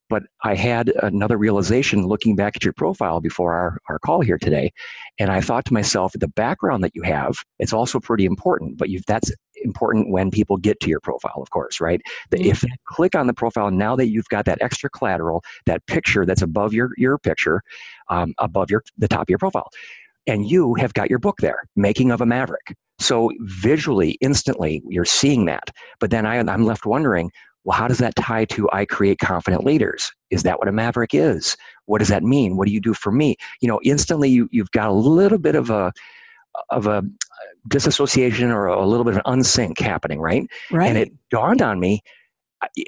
But 0.10 0.24
I 0.44 0.56
had 0.56 0.90
another 1.02 1.38
realization 1.38 2.06
looking 2.06 2.36
back 2.36 2.56
at 2.56 2.64
your 2.64 2.74
profile 2.74 3.22
before 3.22 3.54
our, 3.54 3.80
our 3.90 4.00
call 4.00 4.22
here 4.22 4.38
today. 4.38 4.72
And 5.18 5.32
I 5.32 5.42
thought 5.42 5.66
to 5.66 5.74
myself, 5.74 6.14
the 6.14 6.28
background 6.28 6.84
that 6.84 6.92
you 6.94 7.02
have, 7.02 7.36
it's 7.58 7.74
also 7.74 8.00
pretty 8.00 8.26
important, 8.26 8.78
but 8.78 8.90
that's 9.08 9.32
important 9.66 10.10
when 10.10 10.32
people 10.32 10.56
get 10.56 10.80
to 10.80 10.90
your 10.90 11.02
profile, 11.02 11.42
of 11.42 11.50
course, 11.50 11.82
right? 11.82 12.02
The, 12.30 12.42
if 12.48 12.62
they 12.62 12.70
click 12.86 13.16
on 13.16 13.28
the 13.28 13.34
profile, 13.34 13.72
now 13.72 13.96
that 13.98 14.08
you've 14.08 14.30
got 14.30 14.46
that 14.46 14.60
extra 14.62 14.90
collateral, 14.90 15.44
that 15.66 15.86
picture 15.88 16.26
that's 16.26 16.42
above 16.42 16.74
your, 16.74 16.92
your 16.96 17.18
picture, 17.18 17.62
um, 18.10 18.34
above 18.38 18.72
your 18.72 18.84
the 18.98 19.10
top 19.10 19.24
of 19.24 19.30
your 19.30 19.40
profile, 19.40 19.70
and 20.28 20.50
you 20.50 20.76
have 20.76 20.94
got 20.94 21.10
your 21.10 21.20
book 21.20 21.38
there, 21.40 21.64
Making 21.76 22.12
of 22.12 22.22
a 22.22 22.26
Maverick. 22.26 22.76
So 23.00 23.32
visually, 23.42 24.12
instantly, 24.22 24.82
you're 24.88 25.06
seeing 25.06 25.46
that. 25.46 25.70
But 26.00 26.12
then 26.12 26.26
I, 26.26 26.38
I'm 26.40 26.66
left 26.66 26.86
wondering, 26.86 27.32
well, 27.66 27.78
how 27.78 27.88
does 27.88 27.98
that 27.98 28.16
tie 28.16 28.46
to 28.46 28.70
I 28.72 28.86
create 28.86 29.20
confident 29.20 29.66
leaders? 29.66 30.12
Is 30.30 30.44
that 30.44 30.60
what 30.60 30.68
a 30.68 30.72
maverick 30.72 31.14
is? 31.14 31.58
What 31.88 31.98
does 31.98 32.08
that 32.10 32.24
mean? 32.24 32.58
What 32.58 32.68
do 32.68 32.74
you 32.74 32.80
do 32.80 32.94
for 32.94 33.12
me? 33.12 33.36
You 33.60 33.68
know, 33.68 33.80
instantly 33.84 34.30
you, 34.30 34.48
you've 34.52 34.72
got 34.72 34.90
a 34.90 34.94
little 34.94 35.40
bit 35.40 35.56
of 35.56 35.70
a 35.72 35.92
of 36.70 36.88
a 36.88 37.04
disassociation 37.68 38.52
or 38.52 38.68
a 38.68 38.86
little 38.86 39.04
bit 39.04 39.16
of 39.16 39.22
an 39.26 39.40
unsync 39.40 39.80
happening, 39.80 40.20
right? 40.20 40.48
Right. 40.72 40.88
And 40.88 40.98
it 40.98 41.12
dawned 41.30 41.62
on 41.62 41.80
me. 41.80 42.02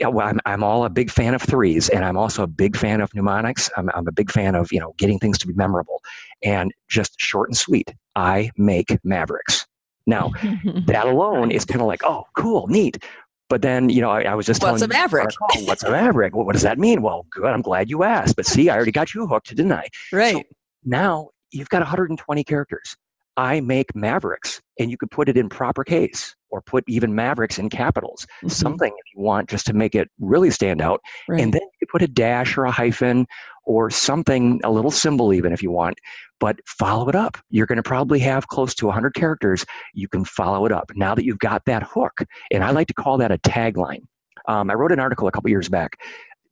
Well, 0.02 0.28
I'm, 0.28 0.40
I'm 0.46 0.64
all 0.64 0.86
a 0.86 0.90
big 0.90 1.12
fan 1.12 1.36
of 1.36 1.42
threes, 1.42 1.90
and 1.90 2.04
I'm 2.04 2.18
also 2.18 2.42
a 2.42 2.48
big 2.48 2.76
fan 2.76 3.00
of 3.02 3.14
mnemonics. 3.14 3.70
I'm, 3.78 3.90
I'm 3.94 4.08
a 4.08 4.12
big 4.12 4.32
fan 4.32 4.56
of 4.56 4.72
you 4.72 4.80
know 4.80 4.94
getting 4.98 5.20
things 5.20 5.38
to 5.40 5.48
be 5.48 5.54
memorable, 5.54 6.02
and 6.42 6.72
just 6.90 7.20
short 7.20 7.50
and 7.50 7.58
sweet. 7.58 7.94
I 8.16 8.50
make 8.58 8.98
mavericks. 9.04 9.68
Now, 10.08 10.32
that 10.88 11.06
alone 11.06 11.52
is 11.52 11.66
kind 11.66 11.82
of 11.82 11.88
like, 11.88 12.02
oh, 12.04 12.24
cool, 12.36 12.68
neat. 12.68 13.04
But 13.50 13.62
then, 13.62 13.90
you 13.90 14.02
know, 14.02 14.10
I, 14.10 14.24
I 14.24 14.36
was 14.36 14.46
just 14.46 14.62
what's 14.62 14.80
telling 14.80 14.84
a 14.84 14.94
maverick? 14.94 15.30
What's 15.66 15.84
a 15.84 15.92
maverick? 15.92 16.36
Well, 16.36 16.46
what 16.46 16.54
does 16.54 16.64
that 16.64 16.80
mean? 16.80 17.02
Well, 17.02 17.26
good. 17.30 17.46
I'm 17.46 17.62
glad 17.62 17.90
you 17.90 18.04
asked. 18.04 18.36
But 18.36 18.46
see, 18.46 18.70
I 18.70 18.76
already 18.76 18.92
got 18.92 19.14
you 19.14 19.26
hooked, 19.28 19.50
didn't 19.50 19.72
I? 19.72 19.88
Right. 20.12 20.36
So 20.36 20.44
now 20.84 21.30
you've 21.52 21.70
got 21.70 21.80
120 21.80 22.44
characters. 22.44 22.96
I 23.38 23.62
make 23.62 23.96
mavericks, 23.96 24.62
and 24.80 24.90
you 24.90 24.98
could 24.98 25.12
put 25.12 25.30
it 25.30 25.38
in 25.38 25.48
proper 25.48 25.84
case 25.84 26.36
or 26.50 26.62
put 26.62 26.84
even 26.88 27.14
mavericks 27.14 27.60
in 27.60 27.70
capitals, 27.70 28.26
mm-hmm. 28.38 28.48
something 28.50 28.92
if 28.92 29.16
you 29.16 29.22
want, 29.22 29.48
just 29.50 29.66
to 29.68 29.74
make 29.74 29.94
it 29.94 30.10
really 30.20 30.50
stand 30.50 30.82
out. 30.82 31.02
Right. 31.30 31.42
And 31.42 31.54
then 31.54 31.62
you 31.62 31.78
could 31.80 31.92
put 31.92 32.02
a 32.02 32.08
dash 32.08 32.58
or 32.58 32.66
a 32.66 32.72
hyphen 32.72 33.28
or 33.66 33.92
something, 33.92 34.60
a 34.64 34.72
little 34.72 34.92
symbol 34.92 35.34
even 35.34 35.54
if 35.54 35.62
you 35.62 35.70
want, 35.70 36.00
but 36.40 36.58
follow 36.66 37.10
it 37.10 37.16
up. 37.16 37.38
You're 37.50 37.68
going 37.68 37.78
to 37.78 37.84
probably 37.84 38.20
have 38.20 38.48
close 38.48 38.74
to 38.76 38.88
100 38.88 39.14
characters. 39.14 39.66
You 39.94 40.08
can 40.08 40.26
follow 40.26 40.66
it 40.66 40.72
up 40.72 40.92
now 40.96 41.14
that 41.14 41.26
you've 41.26 41.40
got 41.40 41.64
that 41.66 41.84
hook. 41.84 42.14
And 42.52 42.64
I 42.64 42.72
like 42.72 42.88
to 42.88 42.94
call 42.94 43.18
that 43.20 43.32
a 43.32 43.38
tagline. 43.38 44.02
Um, 44.48 44.72
I 44.72 44.74
wrote 44.74 44.92
an 44.92 45.00
article 45.00 45.28
a 45.28 45.32
couple 45.32 45.50
years 45.50 45.70
back. 45.70 45.98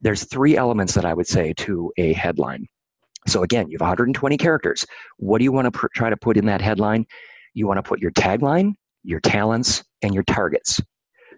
There's 0.02 0.26
three 0.26 0.58
elements 0.58 0.94
that 0.94 1.06
I 1.06 1.14
would 1.14 1.28
say 1.28 1.54
to 1.54 1.92
a 1.98 2.14
headline. 2.14 2.68
So 3.28 3.44
again, 3.44 3.70
you 3.70 3.76
have 3.76 3.82
120 3.82 4.38
characters. 4.38 4.86
What 5.18 5.40
do 5.40 5.44
you 5.44 5.52
want 5.52 5.66
to 5.66 5.72
pr- 5.72 5.88
try 5.94 6.10
to 6.10 6.18
put 6.18 6.38
in 6.38 6.46
that 6.46 6.62
headline? 6.62 7.06
You 7.54 7.68
want 7.68 7.78
to 7.78 7.84
put 7.84 8.00
your 8.00 8.12
tagline, 8.12 8.74
your 9.04 9.20
talents, 9.20 9.84
and 10.02 10.14
your 10.14 10.24
targets. 10.24 10.80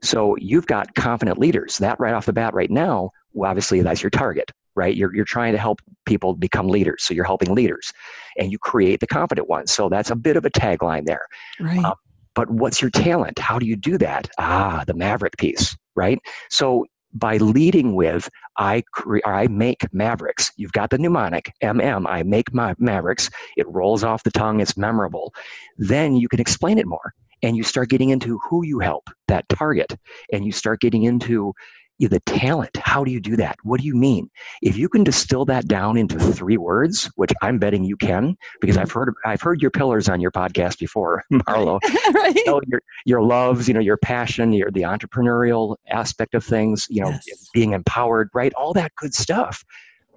So 0.04 0.36
you've 0.38 0.68
got 0.68 0.94
confident 0.96 1.38
leaders. 1.38 1.78
That 1.78 2.00
right 2.00 2.14
off 2.14 2.26
the 2.26 2.34
bat, 2.34 2.54
right 2.54 2.70
now, 2.70 3.12
well, 3.34 3.50
obviously 3.50 3.82
that's 3.82 4.04
your 4.04 4.10
target 4.10 4.52
right? 4.78 4.96
You're, 4.96 5.14
you're 5.14 5.26
trying 5.26 5.54
to 5.54 5.58
help 5.58 5.82
people 6.06 6.36
become 6.36 6.68
leaders. 6.70 7.04
So 7.04 7.14
you're 7.14 7.26
helping 7.26 7.54
leaders 7.54 7.92
and 8.38 8.52
you 8.52 8.60
create 8.60 9.00
the 9.00 9.08
confident 9.08 9.50
ones. 9.50 9.74
So 9.74 9.90
that's 9.90 10.12
a 10.12 10.16
bit 10.16 10.38
of 10.38 10.46
a 10.46 10.52
tagline 10.52 11.06
there. 11.06 11.26
Right. 11.60 11.84
Um, 11.84 11.96
but 12.36 12.50
what's 12.52 12.80
your 12.80 12.92
talent? 12.92 13.40
How 13.40 13.58
do 13.58 13.66
you 13.66 13.76
do 13.76 13.98
that? 13.98 14.30
Ah, 14.38 14.84
the 14.86 14.94
maverick 14.94 15.36
piece, 15.38 15.76
right? 15.96 16.20
So 16.52 16.86
by 17.14 17.38
leading 17.38 17.96
with 17.96 18.30
I 18.58 18.84
cre- 18.92 19.26
I 19.26 19.48
make 19.48 19.92
mavericks. 19.94 20.52
You've 20.58 20.72
got 20.72 20.90
the 20.90 20.98
mnemonic 20.98 21.54
MM. 21.64 22.06
I 22.08 22.24
make 22.24 22.54
my 22.54 22.76
mavericks. 22.80 23.30
It 23.56 23.68
rolls 23.70 24.04
off 24.04 24.24
the 24.24 24.32
tongue. 24.32 24.60
It's 24.60 24.78
memorable. 24.78 25.34
Then 25.78 26.16
you 26.16 26.28
can 26.28 26.40
explain 26.40 26.78
it 26.78 26.88
more, 26.88 27.14
and 27.44 27.56
you 27.56 27.64
start 27.64 27.90
getting 27.90 28.10
into 28.10 28.40
who 28.40 28.66
you 28.66 28.80
help, 28.80 29.10
that 29.28 29.48
target, 29.50 29.94
and 30.32 30.46
you 30.46 30.52
start 30.52 30.82
getting 30.82 31.04
into 31.04 31.54
the 32.00 32.20
talent. 32.22 32.78
How 32.78 33.04
do 33.04 33.12
you 33.12 33.20
do 33.20 33.36
that? 33.38 33.58
What 33.64 33.80
do 33.80 33.88
you 33.88 33.96
mean? 33.96 34.30
If 34.62 34.78
you 34.78 34.88
can 34.88 35.04
distill 35.04 35.46
that 35.46 35.68
down 35.68 35.98
into 35.98 36.20
three 36.20 36.58
words, 36.58 37.10
which 37.16 37.32
I'm 37.42 37.58
betting 37.58 37.84
you 37.84 37.98
can, 37.98 38.38
because 38.62 38.78
I've 38.78 38.90
mm-hmm. 38.90 39.00
heard 39.00 39.14
I've 39.26 39.42
heard 39.42 39.62
your 39.62 39.72
pillars 39.72 40.08
on 40.08 40.22
your 40.22 40.32
podcast 40.32 40.78
before, 40.80 41.24
Marlo. 41.34 41.80
right. 42.14 42.36
You 42.36 42.46
know, 42.46 42.62
your 42.68 42.82
your 43.06 43.22
loves, 43.24 43.68
you 43.68 43.74
know, 43.74 43.80
your 43.80 43.98
passion, 43.98 44.54
your 44.54 44.70
the 44.70 44.82
entrepreneurial 44.82 45.76
aspect 45.90 46.36
of 46.36 46.44
things, 46.44 46.86
you 46.90 47.02
know, 47.02 47.10
yes. 47.10 47.50
being 47.54 47.74
empowered, 47.74 48.30
right? 48.34 48.54
All 48.54 48.74
that 48.74 48.94
good 48.96 49.16
stuff. 49.16 49.64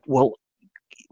Well, 0.06 0.34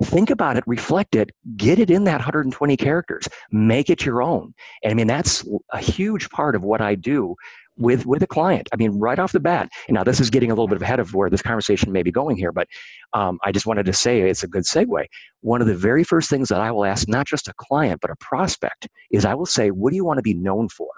think 0.03 0.31
about 0.31 0.57
it, 0.57 0.65
reflect 0.67 1.17
it, 1.17 1.31
get 1.57 1.79
it 1.79 1.91
in 1.91 2.05
that 2.05 2.19
120 2.19 2.77
characters, 2.77 3.29
make 3.51 3.91
it 3.91 4.05
your 4.05 4.23
own. 4.23 4.55
And 4.83 4.93
I 4.93 4.95
mean, 4.95 5.07
that's 5.07 5.45
a 5.73 5.79
huge 5.79 6.31
part 6.31 6.55
of 6.55 6.63
what 6.63 6.81
I 6.81 6.95
do 6.95 7.35
with 7.79 8.07
with 8.07 8.23
a 8.23 8.27
client. 8.27 8.69
I 8.73 8.77
mean, 8.77 8.99
right 8.99 9.19
off 9.19 9.33
the 9.33 9.41
bat. 9.41 9.69
Now 9.89 10.05
this 10.05 10.21
is 10.21 10.31
getting 10.31 10.51
a 10.51 10.55
little 10.55 10.69
bit 10.69 10.83
ahead 10.83 11.01
of 11.01 11.15
where 11.15 11.31
this 11.31 11.43
conversation 11.43 11.93
may 11.93 12.03
be 12.03 12.11
going 12.11 12.37
here, 12.37 12.53
but 12.53 12.69
um, 13.13 13.39
I 13.45 13.53
just 13.53 13.67
wanted 13.67 13.87
to 13.87 13.93
say 13.93 14.21
it's 14.21 14.43
a 14.43 14.49
good 14.49 14.65
segue. 14.65 15.07
One 15.41 15.61
of 15.61 15.67
the 15.67 15.77
very 15.77 16.05
first 16.05 16.29
things 16.29 16.49
that 16.49 16.61
I 16.61 16.71
will 16.71 16.85
ask, 16.85 17.09
not 17.09 17.27
just 17.27 17.49
a 17.49 17.55
client 17.57 18.01
but 18.01 18.11
a 18.11 18.17
prospect, 18.17 18.89
is 19.11 19.25
I 19.25 19.35
will 19.35 19.47
say, 19.47 19.71
"What 19.71 19.91
do 19.91 19.97
you 19.97 20.05
want 20.05 20.19
to 20.19 20.23
be 20.23 20.35
known 20.35 20.69
for?" 20.69 20.91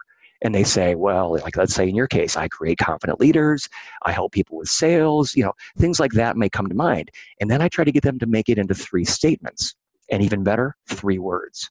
And 0.42 0.54
they 0.54 0.64
say, 0.64 0.94
"Well, 0.94 1.32
like 1.32 1.56
let's 1.56 1.74
say 1.74 1.88
in 1.88 1.94
your 1.94 2.08
case, 2.08 2.36
I 2.36 2.48
create 2.48 2.78
confident 2.78 3.20
leaders. 3.20 3.68
I 4.02 4.12
help 4.12 4.32
people 4.32 4.58
with 4.58 4.68
sales. 4.68 5.34
You 5.34 5.44
know, 5.44 5.52
things 5.78 6.00
like 6.00 6.12
that 6.12 6.36
may 6.36 6.48
come 6.48 6.66
to 6.68 6.74
mind." 6.74 7.10
And 7.40 7.50
then 7.50 7.62
I 7.62 7.68
try 7.68 7.84
to 7.84 7.92
get 7.92 8.02
them 8.02 8.18
to 8.18 8.26
make 8.26 8.48
it 8.48 8.58
into 8.58 8.74
three 8.74 9.04
statements, 9.04 9.74
and 10.10 10.22
even 10.22 10.42
better, 10.42 10.76
three 10.88 11.18
words. 11.18 11.70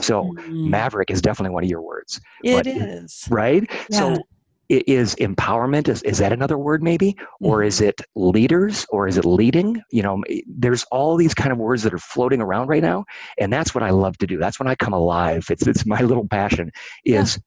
So 0.00 0.24
mm. 0.24 0.68
maverick 0.68 1.10
is 1.10 1.22
definitely 1.22 1.54
one 1.54 1.64
of 1.64 1.70
your 1.70 1.82
words. 1.82 2.20
It 2.44 2.54
but, 2.54 2.66
is 2.66 3.26
right. 3.30 3.64
Yeah. 3.90 3.98
So 3.98 4.22
is 4.68 5.14
empowerment 5.16 5.88
is, 5.88 6.02
is 6.02 6.18
that 6.18 6.32
another 6.32 6.58
word 6.58 6.82
maybe? 6.82 7.16
Or 7.40 7.58
mm-hmm. 7.58 7.68
is 7.68 7.80
it 7.80 8.00
leaders? 8.14 8.86
Or 8.90 9.06
is 9.08 9.18
it 9.18 9.24
leading? 9.24 9.82
You 9.90 10.02
know 10.02 10.22
there's 10.46 10.84
all 10.84 11.16
these 11.16 11.34
kind 11.34 11.52
of 11.52 11.58
words 11.58 11.82
that 11.82 11.94
are 11.94 11.98
floating 11.98 12.40
around 12.40 12.68
right 12.68 12.82
now 12.82 13.04
and 13.38 13.52
that's 13.52 13.74
what 13.74 13.84
i 13.84 13.90
love 13.90 14.16
to 14.18 14.26
do. 14.26 14.38
That's 14.38 14.58
when 14.58 14.68
i 14.68 14.74
come 14.74 14.92
alive. 14.92 15.46
It's 15.50 15.66
it's 15.66 15.86
my 15.86 16.00
little 16.10 16.26
passion 16.28 16.70
is 17.04 17.36
yeah. 17.36 17.42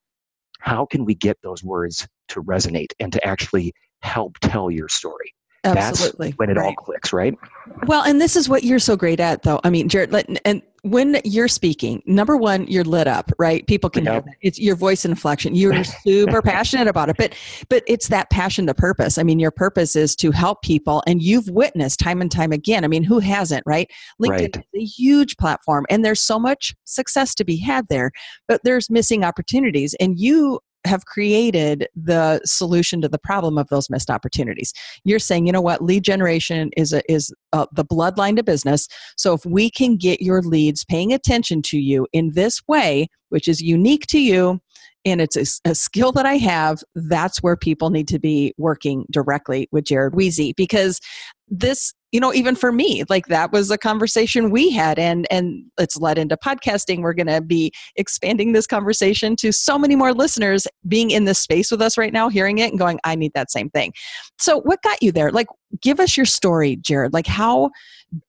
how 0.59 0.85
can 0.85 1.05
we 1.05 1.15
get 1.15 1.37
those 1.41 1.63
words 1.63 2.07
to 2.29 2.43
resonate 2.43 2.91
and 2.99 3.11
to 3.13 3.25
actually 3.25 3.73
help 4.01 4.37
tell 4.39 4.71
your 4.71 4.87
story 4.87 5.33
Absolutely. 5.63 6.27
That's 6.27 6.39
when 6.39 6.49
it 6.49 6.57
right. 6.57 6.67
all 6.67 6.73
clicks, 6.73 7.11
right? 7.11 7.37
Well, 7.85 8.03
and 8.03 8.19
this 8.19 8.35
is 8.35 8.47
what 8.47 8.63
you're 8.63 8.79
so 8.79 8.95
great 8.95 9.19
at, 9.19 9.43
though. 9.43 9.59
I 9.63 9.69
mean, 9.69 9.89
Jared, 9.89 10.13
and 10.45 10.61
when 10.83 11.19
you're 11.25 11.47
speaking, 11.49 12.01
number 12.05 12.37
one, 12.37 12.65
you're 12.67 12.83
lit 12.83 13.07
up, 13.07 13.31
right? 13.37 13.65
People 13.67 13.89
can 13.89 14.05
yep. 14.05 14.13
hear 14.13 14.21
that. 14.21 14.35
It's 14.41 14.59
your 14.59 14.75
voice 14.75 15.03
inflection. 15.03 15.55
You're 15.55 15.83
super 16.05 16.41
passionate 16.41 16.87
about 16.87 17.09
it, 17.09 17.17
but 17.17 17.35
but 17.69 17.83
it's 17.87 18.07
that 18.07 18.29
passion 18.29 18.67
to 18.67 18.73
purpose. 18.73 19.17
I 19.17 19.23
mean, 19.23 19.39
your 19.39 19.51
purpose 19.51 19.95
is 19.95 20.15
to 20.17 20.31
help 20.31 20.61
people, 20.61 21.03
and 21.05 21.21
you've 21.21 21.49
witnessed 21.49 21.99
time 21.99 22.21
and 22.21 22.31
time 22.31 22.51
again. 22.51 22.83
I 22.83 22.87
mean, 22.87 23.03
who 23.03 23.19
hasn't, 23.19 23.63
right? 23.65 23.89
LinkedIn 24.21 24.55
right. 24.55 24.65
is 24.73 24.81
a 24.81 24.85
huge 24.85 25.37
platform, 25.37 25.85
and 25.89 26.05
there's 26.05 26.21
so 26.21 26.39
much 26.39 26.73
success 26.85 27.35
to 27.35 27.43
be 27.43 27.57
had 27.57 27.87
there, 27.89 28.11
but 28.47 28.61
there's 28.63 28.89
missing 28.89 29.23
opportunities, 29.23 29.93
and 29.99 30.17
you 30.17 30.59
have 30.85 31.05
created 31.05 31.87
the 31.95 32.41
solution 32.45 33.01
to 33.01 33.09
the 33.09 33.19
problem 33.19 33.57
of 33.57 33.67
those 33.69 33.89
missed 33.89 34.09
opportunities. 34.09 34.73
You're 35.03 35.19
saying, 35.19 35.45
you 35.45 35.51
know 35.51 35.61
what, 35.61 35.83
lead 35.83 36.03
generation 36.03 36.71
is 36.77 36.93
a, 36.93 37.01
is 37.11 37.33
a, 37.51 37.67
the 37.71 37.85
bloodline 37.85 38.35
to 38.37 38.43
business. 38.43 38.87
So 39.17 39.33
if 39.33 39.45
we 39.45 39.69
can 39.69 39.97
get 39.97 40.21
your 40.21 40.41
leads 40.41 40.85
paying 40.85 41.13
attention 41.13 41.61
to 41.63 41.77
you 41.77 42.07
in 42.13 42.31
this 42.33 42.61
way, 42.67 43.07
which 43.29 43.47
is 43.47 43.61
unique 43.61 44.07
to 44.07 44.19
you, 44.19 44.59
and 45.05 45.21
it's 45.21 45.37
a, 45.37 45.69
a, 45.69 45.75
skill 45.75 46.11
that 46.11 46.25
I 46.25 46.35
have, 46.35 46.83
that's 46.93 47.41
where 47.41 47.55
people 47.55 47.89
need 47.89 48.07
to 48.09 48.19
be 48.19 48.53
working 48.57 49.05
directly 49.11 49.69
with 49.71 49.85
Jared 49.85 50.13
Wiese 50.13 50.53
because 50.57 50.99
this 51.49 51.93
you 52.11 52.19
know 52.19 52.33
even 52.33 52.55
for 52.55 52.71
me 52.71 53.03
like 53.09 53.27
that 53.27 53.51
was 53.51 53.69
a 53.71 53.77
conversation 53.77 54.49
we 54.49 54.69
had 54.69 54.97
and 54.97 55.27
and 55.31 55.63
it's 55.77 55.97
led 55.97 56.17
into 56.17 56.37
podcasting. 56.37 57.01
We're 57.01 57.13
going 57.13 57.27
to 57.27 57.41
be 57.41 57.71
expanding 57.95 58.53
this 58.53 58.67
conversation 58.67 59.35
to 59.37 59.51
so 59.51 59.77
many 59.77 59.95
more 59.95 60.13
listeners 60.13 60.67
being 60.87 61.11
in 61.11 61.25
this 61.25 61.39
space 61.39 61.71
with 61.71 61.81
us 61.81 61.97
right 61.97 62.13
now 62.13 62.29
hearing 62.29 62.57
it 62.59 62.71
and 62.71 62.79
going 62.79 62.99
i 63.03 63.15
need 63.15 63.33
that 63.33 63.51
same 63.51 63.69
thing. 63.69 63.93
So 64.37 64.61
what 64.61 64.81
got 64.81 65.01
you 65.01 65.11
there? 65.11 65.31
Like 65.31 65.47
give 65.81 65.99
us 65.99 66.17
your 66.17 66.25
story 66.25 66.75
jared. 66.75 67.13
Like 67.13 67.27
how 67.27 67.71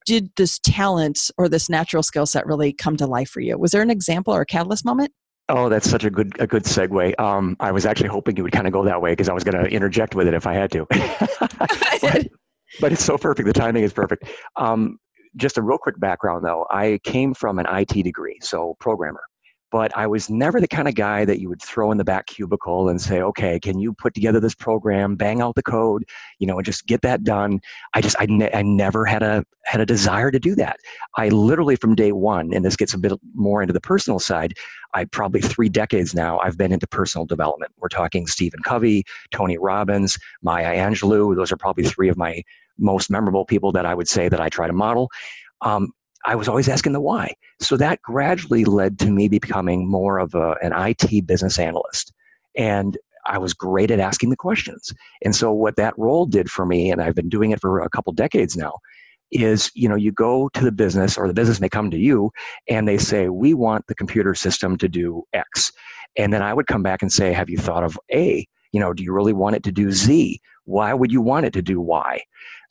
did 0.05 0.29
this 0.37 0.59
talent 0.59 1.31
or 1.37 1.49
this 1.49 1.69
natural 1.69 2.03
skill 2.03 2.25
set 2.25 2.45
really 2.45 2.73
come 2.73 2.97
to 2.97 3.07
life 3.07 3.29
for 3.29 3.39
you? 3.39 3.57
Was 3.57 3.71
there 3.71 3.81
an 3.81 3.89
example 3.89 4.33
or 4.33 4.41
a 4.41 4.45
catalyst 4.45 4.85
moment? 4.85 5.11
Oh, 5.49 5.67
that's 5.67 5.89
such 5.89 6.05
a 6.05 6.09
good 6.09 6.33
a 6.39 6.47
good 6.47 6.63
segue. 6.63 7.19
Um, 7.19 7.57
I 7.59 7.71
was 7.71 7.85
actually 7.85 8.07
hoping 8.07 8.37
you 8.37 8.43
would 8.43 8.53
kind 8.53 8.67
of 8.67 8.73
go 8.73 8.85
that 8.85 9.01
way 9.01 9.11
because 9.11 9.27
I 9.27 9.33
was 9.33 9.43
going 9.43 9.61
to 9.61 9.69
interject 9.69 10.15
with 10.15 10.27
it 10.27 10.33
if 10.33 10.47
I 10.47 10.53
had 10.53 10.71
to. 10.71 10.87
but, 12.01 12.27
but, 12.79 12.91
it's 12.91 13.03
so 13.03 13.17
perfect. 13.17 13.47
The 13.47 13.53
timing 13.53 13.83
is 13.83 13.93
perfect. 13.93 14.29
Um, 14.55 14.97
just 15.35 15.57
a 15.57 15.61
real 15.61 15.77
quick 15.77 15.99
background, 15.99 16.45
though. 16.45 16.65
I 16.69 16.99
came 17.03 17.33
from 17.33 17.59
an 17.59 17.65
IT 17.69 18.03
degree, 18.03 18.37
so 18.41 18.75
programmer 18.79 19.21
but 19.71 19.95
I 19.97 20.05
was 20.05 20.29
never 20.29 20.59
the 20.59 20.67
kind 20.67 20.87
of 20.87 20.95
guy 20.95 21.23
that 21.25 21.39
you 21.39 21.47
would 21.47 21.61
throw 21.61 21.91
in 21.91 21.97
the 21.97 22.03
back 22.03 22.27
cubicle 22.27 22.89
and 22.89 23.01
say, 23.01 23.21
okay, 23.21 23.59
can 23.59 23.79
you 23.79 23.93
put 23.93 24.13
together 24.13 24.39
this 24.39 24.53
program, 24.53 25.15
bang 25.15 25.41
out 25.41 25.55
the 25.55 25.63
code, 25.63 26.03
you 26.39 26.45
know, 26.45 26.57
and 26.57 26.65
just 26.65 26.85
get 26.85 27.01
that 27.03 27.23
done. 27.23 27.61
I 27.93 28.01
just, 28.01 28.17
I, 28.19 28.25
ne- 28.27 28.51
I 28.53 28.61
never 28.61 29.05
had 29.05 29.23
a, 29.23 29.45
had 29.63 29.79
a 29.79 29.85
desire 29.85 30.29
to 30.29 30.39
do 30.39 30.55
that. 30.55 30.77
I 31.15 31.29
literally 31.29 31.77
from 31.77 31.95
day 31.95 32.11
one, 32.11 32.53
and 32.53 32.65
this 32.65 32.75
gets 32.75 32.93
a 32.93 32.97
bit 32.97 33.13
more 33.33 33.61
into 33.61 33.73
the 33.73 33.81
personal 33.81 34.19
side, 34.19 34.53
I 34.93 35.05
probably 35.05 35.39
three 35.39 35.69
decades 35.69 36.13
now, 36.13 36.37
I've 36.39 36.57
been 36.57 36.73
into 36.73 36.87
personal 36.87 37.25
development. 37.25 37.71
We're 37.77 37.87
talking 37.87 38.27
Stephen 38.27 38.59
Covey, 38.63 39.05
Tony 39.31 39.57
Robbins, 39.57 40.17
Maya 40.41 40.75
Angelou. 40.75 41.33
Those 41.33 41.51
are 41.51 41.57
probably 41.57 41.85
three 41.85 42.09
of 42.09 42.17
my 42.17 42.43
most 42.77 43.09
memorable 43.09 43.45
people 43.45 43.71
that 43.71 43.85
I 43.85 43.93
would 43.93 44.07
say 44.07 44.29
that 44.29 44.41
I 44.41 44.49
try 44.49 44.67
to 44.67 44.73
model. 44.73 45.09
Um, 45.61 45.91
I 46.25 46.35
was 46.35 46.47
always 46.47 46.69
asking 46.69 46.93
the 46.93 47.01
why. 47.01 47.33
So 47.59 47.77
that 47.77 48.01
gradually 48.01 48.65
led 48.65 48.99
to 48.99 49.11
me 49.11 49.27
becoming 49.27 49.89
more 49.89 50.19
of 50.19 50.35
a, 50.35 50.55
an 50.61 50.71
IT 50.73 51.25
business 51.25 51.57
analyst. 51.57 52.13
And 52.55 52.97
I 53.25 53.37
was 53.37 53.53
great 53.53 53.91
at 53.91 53.99
asking 53.99 54.29
the 54.29 54.35
questions. 54.35 54.93
And 55.23 55.35
so 55.35 55.51
what 55.51 55.75
that 55.77 55.97
role 55.97 56.25
did 56.25 56.49
for 56.49 56.65
me, 56.65 56.91
and 56.91 57.01
I've 57.01 57.15
been 57.15 57.29
doing 57.29 57.51
it 57.51 57.61
for 57.61 57.79
a 57.79 57.89
couple 57.89 58.13
decades 58.13 58.55
now, 58.55 58.73
is 59.31 59.71
you 59.73 59.87
know 59.87 59.95
you 59.95 60.11
go 60.11 60.49
to 60.49 60.63
the 60.63 60.71
business 60.71 61.17
or 61.17 61.27
the 61.27 61.33
business 61.33 61.61
may 61.61 61.69
come 61.69 61.89
to 61.89 61.97
you 61.97 62.31
and 62.67 62.87
they 62.87 62.97
say 62.97 63.29
we 63.29 63.53
want 63.53 63.85
the 63.87 63.95
computer 63.95 64.35
system 64.35 64.77
to 64.77 64.89
do 64.89 65.23
x 65.33 65.71
and 66.17 66.33
then 66.33 66.41
i 66.41 66.53
would 66.53 66.67
come 66.67 66.83
back 66.83 67.01
and 67.01 67.11
say 67.11 67.31
have 67.31 67.49
you 67.49 67.57
thought 67.57 67.83
of 67.83 67.97
a 68.11 68.45
you 68.73 68.79
know 68.79 68.93
do 68.93 69.03
you 69.03 69.13
really 69.13 69.33
want 69.33 69.55
it 69.55 69.63
to 69.63 69.71
do 69.71 69.91
z 69.91 70.39
why 70.65 70.93
would 70.93 71.11
you 71.11 71.21
want 71.21 71.45
it 71.45 71.53
to 71.53 71.61
do 71.61 71.79
y 71.79 72.21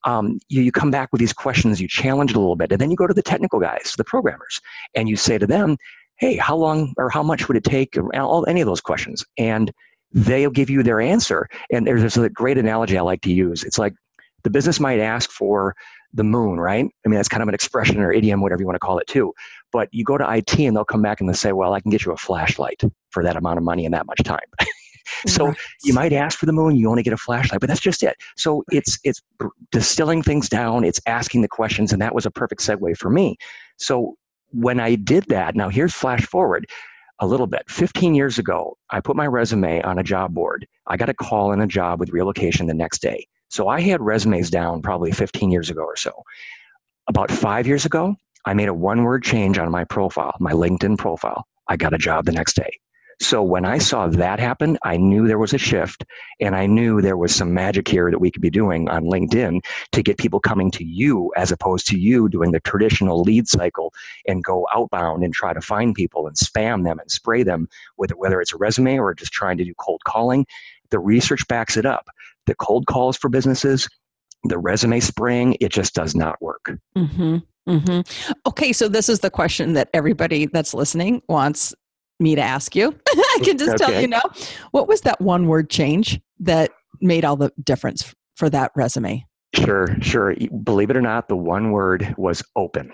um, 0.05 0.39
you, 0.49 0.63
you 0.63 0.73
come 0.73 0.91
back 0.91 1.11
with 1.13 1.21
these 1.21 1.33
questions, 1.33 1.81
you 1.81 1.89
challenge 1.89 2.31
it 2.31 2.37
a 2.37 2.41
little 2.41 2.57
bit, 2.57 2.73
and 2.73 2.81
then 2.81 2.91
you 2.91 2.97
go 2.97 3.07
to 3.07 3.15
the 3.15 3.23
technical 3.23 3.61
guys, 3.61 3.95
the 3.97 4.05
programmers, 4.05 4.61
and 4.95 5.09
you 5.09 5.17
say 5.17 5.39
to 5.39 5.47
them, 5.47 5.77
hey, 6.21 6.37
how 6.37 6.57
long 6.57 6.95
or 6.99 7.09
how 7.11 7.23
much 7.23 7.49
would 7.49 7.57
it 7.57 7.65
take, 7.65 7.97
all, 8.15 8.45
any 8.47 8.61
of 8.61 8.67
those 8.67 8.81
questions. 8.81 9.25
And 9.39 9.73
they'll 10.13 10.51
give 10.51 10.71
you 10.71 10.83
their 10.83 11.01
answer. 11.01 11.49
And 11.71 11.87
there's 11.87 12.17
a 12.17 12.29
great 12.29 12.59
analogy 12.59 12.99
I 12.99 13.03
like 13.03 13.23
to 13.23 13.33
use. 13.33 13.65
It's 13.65 13.79
like 13.79 13.95
the 14.43 14.51
business 14.51 14.81
might 14.81 15.01
ask 15.01 15.31
for 15.31 15.75
the 16.13 16.25
moon, 16.25 16.59
right? 16.59 16.85
I 16.85 17.09
mean, 17.09 17.17
that's 17.17 17.29
kind 17.29 17.43
of 17.43 17.49
an 17.49 17.55
expression 17.55 18.01
or 18.01 18.13
idiom, 18.13 18.41
whatever 18.41 18.61
you 18.61 18.67
want 18.67 18.75
to 18.75 18.81
call 18.81 18.99
it, 18.99 19.07
too. 19.07 19.33
But 19.73 19.89
you 19.93 20.05
go 20.05 20.19
to 20.19 20.35
IT 20.35 20.59
and 20.59 20.77
they'll 20.77 20.85
come 20.85 21.03
back 21.03 21.21
and 21.21 21.29
they'll 21.29 21.37
say, 21.37 21.53
well, 21.53 21.73
I 21.73 21.81
can 21.81 21.91
get 21.91 22.05
you 22.05 22.13
a 22.13 22.17
flashlight 22.17 22.83
for 23.11 23.23
that 23.23 23.37
amount 23.37 23.59
of 23.59 23.65
money 23.65 23.85
and 23.85 23.95
that 23.95 24.07
much 24.07 24.23
time. 24.25 24.39
So 25.27 25.47
right. 25.47 25.57
you 25.85 25.93
might 25.93 26.13
ask 26.13 26.39
for 26.39 26.47
the 26.47 26.53
moon, 26.53 26.77
you 26.77 26.89
only 26.89 27.03
get 27.03 27.13
a 27.13 27.19
flashlight, 27.19 27.61
but 27.61 27.69
that's 27.69 27.81
just 27.81 28.03
it. 28.03 28.17
So 28.37 28.65
it's 28.71 28.99
it's 29.05 29.23
distilling 29.71 30.23
things 30.23 30.49
down, 30.49 30.85
it's 30.85 31.01
asking 31.07 31.43
the 31.43 31.49
questions, 31.49 31.93
and 31.93 32.01
that 32.03 32.15
was 32.15 32.27
a 32.27 32.31
perfect 32.31 32.63
segue 32.63 32.97
for 32.97 33.11
me. 33.11 33.37
So 33.79 34.17
when 34.53 34.81
I 34.81 34.97
did 34.97 35.25
that, 35.29 35.55
now 35.55 35.69
here's 35.69 35.95
flash 35.95 36.25
forward 36.27 36.67
a 37.21 37.27
little 37.27 37.47
bit. 37.47 37.63
15 37.69 38.15
years 38.15 38.39
ago, 38.39 38.77
I 38.91 39.01
put 39.01 39.15
my 39.15 39.27
resume 39.27 39.83
on 39.83 39.99
a 39.99 40.03
job 40.03 40.35
board. 40.35 40.67
I 40.87 40.97
got 40.97 41.09
a 41.09 41.15
call 41.15 41.53
in 41.53 41.61
a 41.61 41.67
job 41.67 42.01
with 42.01 42.11
relocation 42.11 42.67
the 42.67 42.75
next 42.75 43.03
day. 43.03 43.27
So 43.49 43.69
I 43.69 43.81
had 43.81 44.01
resumes 44.01 44.49
down 44.49 44.81
probably 44.81 45.13
15 45.13 45.51
years 45.51 45.71
ago 45.71 45.83
or 45.83 45.97
so. 45.97 46.13
About 47.09 47.31
five 47.31 47.67
years 47.67 47.85
ago, 47.85 48.17
I 48.47 48.55
made 48.55 48.69
a 48.69 48.75
one 48.75 49.03
word 49.03 49.23
change 49.23 49.59
on 49.59 49.71
my 49.71 49.85
profile, 49.85 50.35
my 50.41 50.53
LinkedIn 50.53 50.97
profile. 50.97 51.45
I 51.69 51.77
got 51.77 51.93
a 51.93 51.99
job 51.99 52.25
the 52.25 52.33
next 52.33 52.55
day. 52.57 52.71
So 53.21 53.43
when 53.43 53.67
I 53.67 53.77
saw 53.77 54.09
that 54.09 54.41
happen, 54.41 54.79
I 54.83 54.97
knew 54.97 55.29
there 55.29 55.39
was 55.39 55.53
a 55.53 55.59
shift 55.59 56.05
and 56.41 56.57
I 56.57 56.65
knew 56.67 57.03
there 57.03 57.19
was 57.19 57.35
some 57.35 57.53
magic 57.53 57.87
here 57.87 58.11
that 58.11 58.19
we 58.19 58.31
could 58.31 58.41
be 58.41 58.49
doing 58.49 58.89
on 58.89 59.05
LinkedIn 59.05 59.61
to 59.93 60.03
get 60.03 60.17
people 60.17 60.41
coming 60.41 60.71
to 60.73 60.85
you 60.85 61.31
as 61.37 61.53
opposed 61.53 61.87
to 61.89 61.99
you 61.99 62.31
doing 62.31 62.53
the 62.53 62.61
traditional 62.61 63.21
lead 63.21 63.47
cycle 63.47 63.93
and 64.27 64.43
go 64.43 64.67
outbound 64.75 65.23
and 65.23 65.35
try 65.35 65.53
to 65.53 65.61
find 65.61 65.95
people 65.95 66.27
and 66.27 66.37
spam 66.37 66.83
them 66.83 66.99
and 66.99 67.11
spray 67.11 67.43
them 67.43 67.69
with 67.99 68.11
whether 68.13 68.41
it's 68.41 68.55
a 68.55 68.57
resume 68.57 68.99
or 68.99 69.13
just 69.13 69.33
trying 69.33 69.59
to 69.59 69.65
do 69.65 69.75
cold 69.75 70.03
calling. 70.05 70.47
The 70.89 70.99
research 70.99 71.47
backs 71.47 71.77
it 71.77 71.85
up. 71.85 72.07
The 72.47 72.55
cold 72.55 72.87
calls 72.87 73.19
for 73.19 73.29
businesses, 73.29 73.87
the 74.45 74.59
resume 74.59 74.99
spraying, 74.99 75.59
it 75.61 75.73
just 75.73 75.95
does 75.95 76.15
not 76.15 76.41
work. 76.41 76.79
Mm-hmm. 76.97 77.37
Mm-hmm. 77.69 78.33
Okay, 78.47 78.73
so 78.73 78.89
this 78.89 79.09
is 79.09 79.21
the 79.21 79.31
question 79.31 79.75
that 79.75 79.91
everybody 79.93 80.47
that's 80.47 80.73
listening 80.73 81.23
wants 81.29 81.75
me 82.21 82.35
to 82.35 82.43
ask 82.43 82.77
you. 82.77 82.95
I 83.09 83.39
can 83.43 83.59
just 83.59 83.75
okay. 83.75 83.93
tell 83.93 84.01
you 84.01 84.09
now. 84.09 84.23
What 84.73 84.89
was 84.89 85.03
that 85.03 85.21
one 85.21 85.47
word 85.47 85.71
change 85.71 86.21
that 86.41 86.71
made 87.01 87.25
all 87.25 87.37
the 87.37 87.53
difference 87.63 88.15
for 88.37 88.51
that 88.51 88.73
resume? 88.77 89.25
Sure, 89.55 89.87
sure. 90.01 90.35
Believe 90.63 90.91
it 90.91 90.97
or 90.97 91.03
not, 91.03 91.29
the 91.29 91.37
one 91.37 91.73
word 91.73 92.15
was 92.17 92.43
open. 92.57 92.93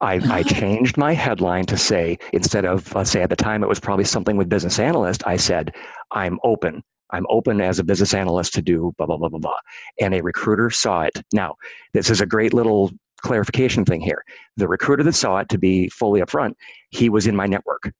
I, 0.00 0.14
I, 0.14 0.40
ah. 0.40 0.42
changed 0.42 0.96
my 0.96 1.12
headline 1.12 1.66
to 1.66 1.78
say, 1.78 2.18
instead 2.32 2.64
of, 2.64 2.94
let's 2.94 3.10
say 3.10 3.22
at 3.22 3.30
the 3.30 3.36
time 3.36 3.62
it 3.62 3.68
was 3.68 3.80
probably 3.80 4.04
something 4.04 4.36
with 4.36 4.48
business 4.48 4.78
analyst, 4.78 5.22
I 5.26 5.36
said, 5.36 5.74
I'm 6.10 6.38
open. 6.44 6.82
I'm 7.10 7.26
open 7.28 7.60
as 7.60 7.78
a 7.78 7.84
business 7.84 8.12
analyst 8.12 8.54
to 8.54 8.62
do 8.62 8.92
blah, 8.98 9.06
blah, 9.06 9.16
blah, 9.16 9.28
blah, 9.28 9.38
blah. 9.38 9.58
And 10.00 10.14
a 10.14 10.22
recruiter 10.22 10.70
saw 10.70 11.02
it. 11.02 11.22
Now, 11.32 11.54
this 11.92 12.10
is 12.10 12.20
a 12.20 12.26
great 12.26 12.52
little 12.52 12.90
clarification 13.22 13.84
thing 13.84 14.00
here. 14.00 14.22
The 14.56 14.68
recruiter 14.68 15.02
that 15.04 15.14
saw 15.14 15.38
it, 15.38 15.48
to 15.50 15.58
be 15.58 15.88
fully 15.88 16.20
upfront, 16.20 16.54
he 16.90 17.08
was 17.08 17.26
in 17.26 17.36
my 17.36 17.46
network. 17.46 17.92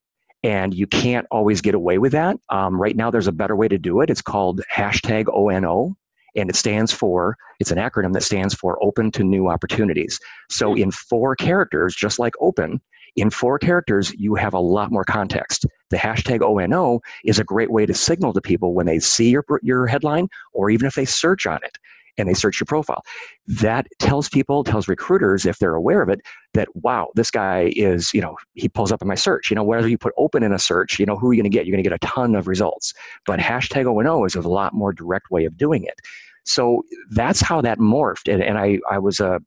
And 0.45 0.75
you 0.75 0.85
can't 0.85 1.25
always 1.31 1.59
get 1.59 1.73
away 1.73 1.97
with 1.97 2.11
that. 2.11 2.37
Um, 2.49 2.79
right 2.79 2.95
now, 2.95 3.09
there's 3.09 3.25
a 3.25 3.31
better 3.31 3.55
way 3.55 3.67
to 3.67 3.79
do 3.79 4.01
it. 4.01 4.11
It's 4.11 4.21
called 4.21 4.61
hashtag 4.71 5.25
ONO, 5.33 5.95
and 6.35 6.51
it 6.51 6.55
stands 6.55 6.91
for, 6.91 7.35
it's 7.59 7.71
an 7.71 7.79
acronym 7.79 8.13
that 8.13 8.21
stands 8.21 8.53
for 8.53 8.77
Open 8.83 9.09
to 9.13 9.23
New 9.23 9.47
Opportunities. 9.47 10.19
So 10.51 10.73
hmm. 10.73 10.77
in 10.83 10.91
four 10.91 11.35
characters, 11.35 11.95
just 11.95 12.19
like 12.19 12.33
open, 12.39 12.79
in 13.15 13.31
four 13.31 13.57
characters, 13.57 14.13
you 14.19 14.35
have 14.35 14.53
a 14.53 14.59
lot 14.59 14.91
more 14.91 15.03
context. 15.03 15.65
The 15.89 15.97
hashtag 15.97 16.41
ONO 16.41 16.99
is 17.23 17.39
a 17.39 17.43
great 17.43 17.71
way 17.71 17.87
to 17.87 17.95
signal 17.95 18.31
to 18.33 18.41
people 18.41 18.75
when 18.75 18.85
they 18.85 18.99
see 18.99 19.31
your, 19.31 19.45
your 19.63 19.87
headline 19.87 20.27
or 20.53 20.69
even 20.69 20.85
if 20.85 20.93
they 20.93 21.05
search 21.05 21.47
on 21.47 21.57
it 21.63 21.79
and 22.17 22.27
they 22.27 22.33
search 22.33 22.59
your 22.59 22.65
profile. 22.65 23.03
That 23.47 23.87
tells 23.99 24.29
people, 24.29 24.63
tells 24.63 24.87
recruiters, 24.87 25.45
if 25.45 25.59
they're 25.59 25.75
aware 25.75 26.01
of 26.01 26.09
it, 26.09 26.21
that 26.53 26.67
wow, 26.75 27.09
this 27.15 27.31
guy 27.31 27.73
is, 27.75 28.13
you 28.13 28.21
know, 28.21 28.35
he 28.53 28.69
pulls 28.69 28.91
up 28.91 29.01
in 29.01 29.07
my 29.07 29.15
search. 29.15 29.49
You 29.49 29.55
know, 29.55 29.63
whether 29.63 29.87
you 29.87 29.97
put 29.97 30.13
open 30.17 30.43
in 30.43 30.53
a 30.53 30.59
search, 30.59 30.99
you 30.99 31.05
know, 31.05 31.17
who 31.17 31.29
are 31.29 31.33
you 31.33 31.41
going 31.41 31.51
to 31.51 31.55
get? 31.55 31.65
You're 31.65 31.75
going 31.75 31.83
to 31.83 31.89
get 31.89 31.95
a 31.95 32.07
ton 32.07 32.35
of 32.35 32.47
results. 32.47 32.93
But 33.25 33.39
hashtag 33.39 33.85
ONO 33.85 34.25
is 34.25 34.35
a 34.35 34.41
lot 34.41 34.73
more 34.73 34.93
direct 34.93 35.31
way 35.31 35.45
of 35.45 35.57
doing 35.57 35.83
it. 35.83 35.99
So 36.43 36.83
that's 37.09 37.41
how 37.41 37.61
that 37.61 37.79
morphed. 37.79 38.31
And, 38.31 38.43
and 38.43 38.57
I, 38.57 38.79
I 38.89 38.99
was 38.99 39.19
a, 39.19 39.41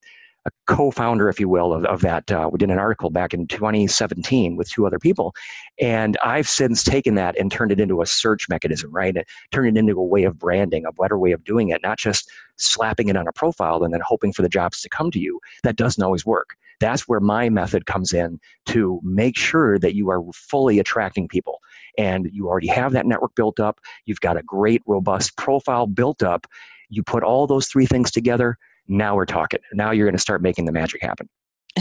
a 0.49 0.73
co-founder, 0.73 1.29
if 1.29 1.39
you 1.39 1.49
will, 1.49 1.73
of, 1.73 1.85
of 1.85 2.01
that. 2.03 2.31
Uh, 2.31 2.49
we 2.51 2.59
did 2.59 2.71
an 2.71 2.79
article 2.79 3.11
back 3.11 3.33
in 3.33 3.47
2017 3.47 4.57
with 4.57 4.71
two 4.71 4.87
other 4.87 4.99
people, 4.99 5.35
and 5.81 6.17
I've 6.25 6.49
since 6.49 6.83
taken 6.83 7.15
that 7.17 7.39
and 7.39 7.51
turned 7.51 7.73
it 7.73 7.81
into 7.81 8.03
a 8.03 8.07
search 8.07 8.49
mechanism, 8.49 8.93
right? 8.93 9.17
And 9.17 9.25
turned 9.53 9.77
it 9.77 9.79
into 9.79 9.99
a 9.99 10.05
way 10.05 10.25
of 10.25 10.39
branding, 10.39 10.85
a 10.85 10.93
better 10.93 11.19
way 11.19 11.33
of 11.33 11.45
doing 11.45 11.69
it, 11.71 11.83
not 11.83 11.99
just 11.99 12.31
slapping 12.57 13.09
it 13.09 13.17
on 13.17 13.29
a 13.29 13.33
profile 13.33 13.85
and 13.85 13.93
then 13.93 14.01
hoping 14.05 14.33
for 14.33 14.43
the 14.43 14.49
jobs 14.49 14.81
to 14.83 14.89
come 14.89 15.11
to 15.13 15.19
you. 15.19 15.41
That 15.63 15.77
doesn't 15.77 16.03
always 16.03 16.27
work. 16.27 16.57
That's 16.81 17.09
where 17.09 17.21
my 17.21 17.49
method 17.49 17.87
comes 17.87 18.13
in 18.13 18.39
to 18.67 19.01
make 19.03 19.37
sure 19.37 19.79
that 19.79 19.95
you 19.95 20.11
are 20.11 20.23
fully 20.33 20.79
attracting 20.79 21.29
people 21.29 21.61
and 21.97 22.29
you 22.33 22.49
already 22.49 22.69
have 22.69 22.93
that 22.93 23.07
network 23.07 23.35
built 23.35 23.59
up. 23.59 23.81
You've 24.07 24.21
got 24.21 24.37
a 24.37 24.43
great, 24.43 24.83
robust 24.87 25.37
profile 25.37 25.87
built 25.87 26.23
up. 26.23 26.47
You 26.89 27.03
put 27.03 27.23
all 27.23 27.47
those 27.47 27.67
three 27.67 27.87
things 27.87 28.11
together, 28.11 28.57
now 28.89 29.15
we're 29.15 29.27
talking. 29.27 29.61
Now 29.73 29.91
you're 29.91 30.07
going 30.07 30.17
to 30.17 30.21
start 30.21 30.43
making 30.43 30.65
the 30.65 30.73
magic 30.73 31.03
happen. 31.03 31.29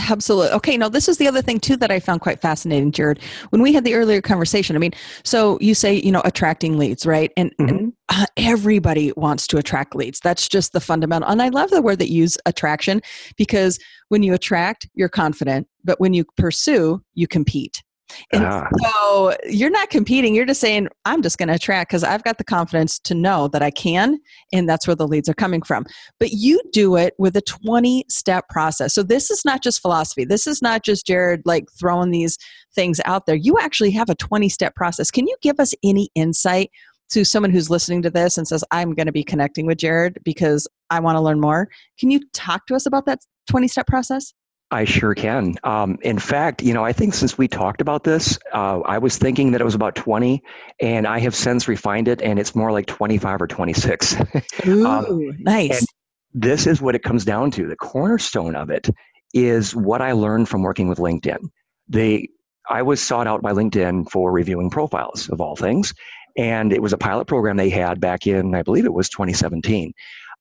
Absolutely. 0.09 0.51
Okay. 0.51 0.77
Now, 0.77 0.89
this 0.89 1.07
is 1.07 1.17
the 1.17 1.27
other 1.27 1.41
thing, 1.41 1.59
too, 1.59 1.75
that 1.77 1.91
I 1.91 1.99
found 1.99 2.21
quite 2.21 2.39
fascinating, 2.39 2.91
Jared. 2.91 3.19
When 3.49 3.61
we 3.61 3.73
had 3.73 3.83
the 3.83 3.95
earlier 3.95 4.21
conversation, 4.21 4.75
I 4.75 4.79
mean, 4.79 4.91
so 5.23 5.57
you 5.59 5.73
say, 5.73 5.95
you 5.95 6.11
know, 6.11 6.21
attracting 6.23 6.77
leads, 6.77 7.05
right? 7.05 7.31
And, 7.35 7.51
mm-hmm. 7.59 7.69
and 7.69 7.93
uh, 8.09 8.25
everybody 8.35 9.11
wants 9.15 9.47
to 9.47 9.57
attract 9.57 9.95
leads. 9.95 10.19
That's 10.19 10.47
just 10.47 10.73
the 10.73 10.79
fundamental. 10.79 11.29
And 11.29 11.41
I 11.41 11.49
love 11.49 11.71
the 11.71 11.81
word 11.81 11.99
that 11.99 12.09
you 12.09 12.21
use 12.21 12.37
attraction 12.45 13.01
because 13.37 13.79
when 14.09 14.23
you 14.23 14.33
attract, 14.33 14.87
you're 14.93 15.09
confident, 15.09 15.67
but 15.83 15.99
when 15.99 16.13
you 16.13 16.25
pursue, 16.37 17.01
you 17.15 17.27
compete. 17.27 17.81
And 18.31 18.45
uh 18.45 18.65
so 18.83 19.35
you're 19.45 19.69
not 19.69 19.89
competing. 19.89 20.33
You're 20.33 20.45
just 20.45 20.61
saying, 20.61 20.87
I'm 21.05 21.21
just 21.21 21.37
going 21.37 21.49
to 21.49 21.55
attract 21.55 21.89
because 21.91 22.03
I've 22.03 22.23
got 22.23 22.37
the 22.37 22.43
confidence 22.43 22.99
to 22.99 23.13
know 23.13 23.47
that 23.49 23.61
I 23.61 23.71
can. 23.71 24.17
And 24.53 24.67
that's 24.67 24.87
where 24.87 24.95
the 24.95 25.07
leads 25.07 25.29
are 25.29 25.33
coming 25.33 25.61
from. 25.61 25.85
But 26.19 26.31
you 26.31 26.61
do 26.71 26.95
it 26.95 27.13
with 27.17 27.35
a 27.35 27.41
20 27.41 28.05
step 28.09 28.47
process. 28.49 28.93
So 28.93 29.03
this 29.03 29.29
is 29.31 29.43
not 29.45 29.61
just 29.61 29.81
philosophy. 29.81 30.25
This 30.25 30.47
is 30.47 30.61
not 30.61 30.83
just 30.83 31.05
Jared 31.05 31.41
like 31.45 31.65
throwing 31.79 32.11
these 32.11 32.37
things 32.75 33.01
out 33.05 33.25
there. 33.25 33.35
You 33.35 33.57
actually 33.59 33.91
have 33.91 34.09
a 34.09 34.15
20 34.15 34.49
step 34.49 34.75
process. 34.75 35.11
Can 35.11 35.27
you 35.27 35.35
give 35.41 35.59
us 35.59 35.73
any 35.83 36.09
insight 36.15 36.71
to 37.09 37.23
someone 37.23 37.51
who's 37.51 37.69
listening 37.69 38.01
to 38.01 38.09
this 38.09 38.37
and 38.37 38.47
says, 38.47 38.63
I'm 38.71 38.93
going 38.93 39.05
to 39.05 39.11
be 39.11 39.23
connecting 39.23 39.65
with 39.65 39.77
Jared 39.77 40.19
because 40.23 40.67
I 40.89 40.99
want 40.99 41.15
to 41.15 41.21
learn 41.21 41.39
more? 41.39 41.69
Can 41.99 42.11
you 42.11 42.19
talk 42.33 42.65
to 42.67 42.75
us 42.75 42.85
about 42.85 43.05
that 43.05 43.19
20 43.49 43.67
step 43.67 43.87
process? 43.87 44.33
I 44.69 44.83
sure 44.83 45.15
can. 45.15 45.55
Um, 45.63 45.97
in 46.01 46.19
fact, 46.19 46.61
you 46.61 46.73
know, 46.73 46.83
I 46.83 46.91
think 46.91 47.13
since 47.13 47.37
we 47.37 47.47
talked 47.47 47.79
about 47.79 48.03
this, 48.03 48.37
uh, 48.53 48.81
I 48.81 48.97
was 48.97 49.17
thinking 49.17 49.51
that 49.51 49.61
it 49.61 49.63
was 49.63 49.75
about 49.75 49.95
20, 49.95 50.43
and 50.81 51.07
I 51.07 51.19
have 51.19 51.33
since 51.33 51.67
refined 51.67 52.07
it, 52.09 52.21
and 52.21 52.37
it's 52.37 52.53
more 52.53 52.71
like 52.71 52.85
25 52.85 53.41
or 53.41 53.47
26. 53.47 54.15
Ooh, 54.67 54.85
um, 54.85 55.37
nice. 55.39 55.85
this 56.33 56.67
is 56.67 56.81
what 56.81 56.95
it 56.95 57.03
comes 57.03 57.23
down 57.23 57.49
to. 57.51 57.65
The 57.65 57.77
cornerstone 57.77 58.55
of 58.55 58.69
it 58.69 58.89
is 59.33 59.73
what 59.73 60.01
I 60.01 60.11
learned 60.11 60.49
from 60.49 60.63
working 60.63 60.89
with 60.89 60.97
LinkedIn. 60.97 61.39
They, 61.87 62.27
I 62.69 62.81
was 62.81 63.01
sought 63.01 63.27
out 63.27 63.41
by 63.41 63.53
LinkedIn 63.53 64.09
for 64.11 64.33
reviewing 64.33 64.69
profiles 64.69 65.29
of 65.29 65.39
all 65.39 65.55
things, 65.55 65.93
and 66.35 66.73
it 66.73 66.81
was 66.81 66.91
a 66.91 66.97
pilot 66.97 67.25
program 67.25 67.55
they 67.55 67.69
had 67.69 68.01
back 68.01 68.27
in, 68.27 68.53
I 68.53 68.63
believe 68.63 68.85
it 68.85 68.93
was 68.93 69.07
2017. 69.07 69.93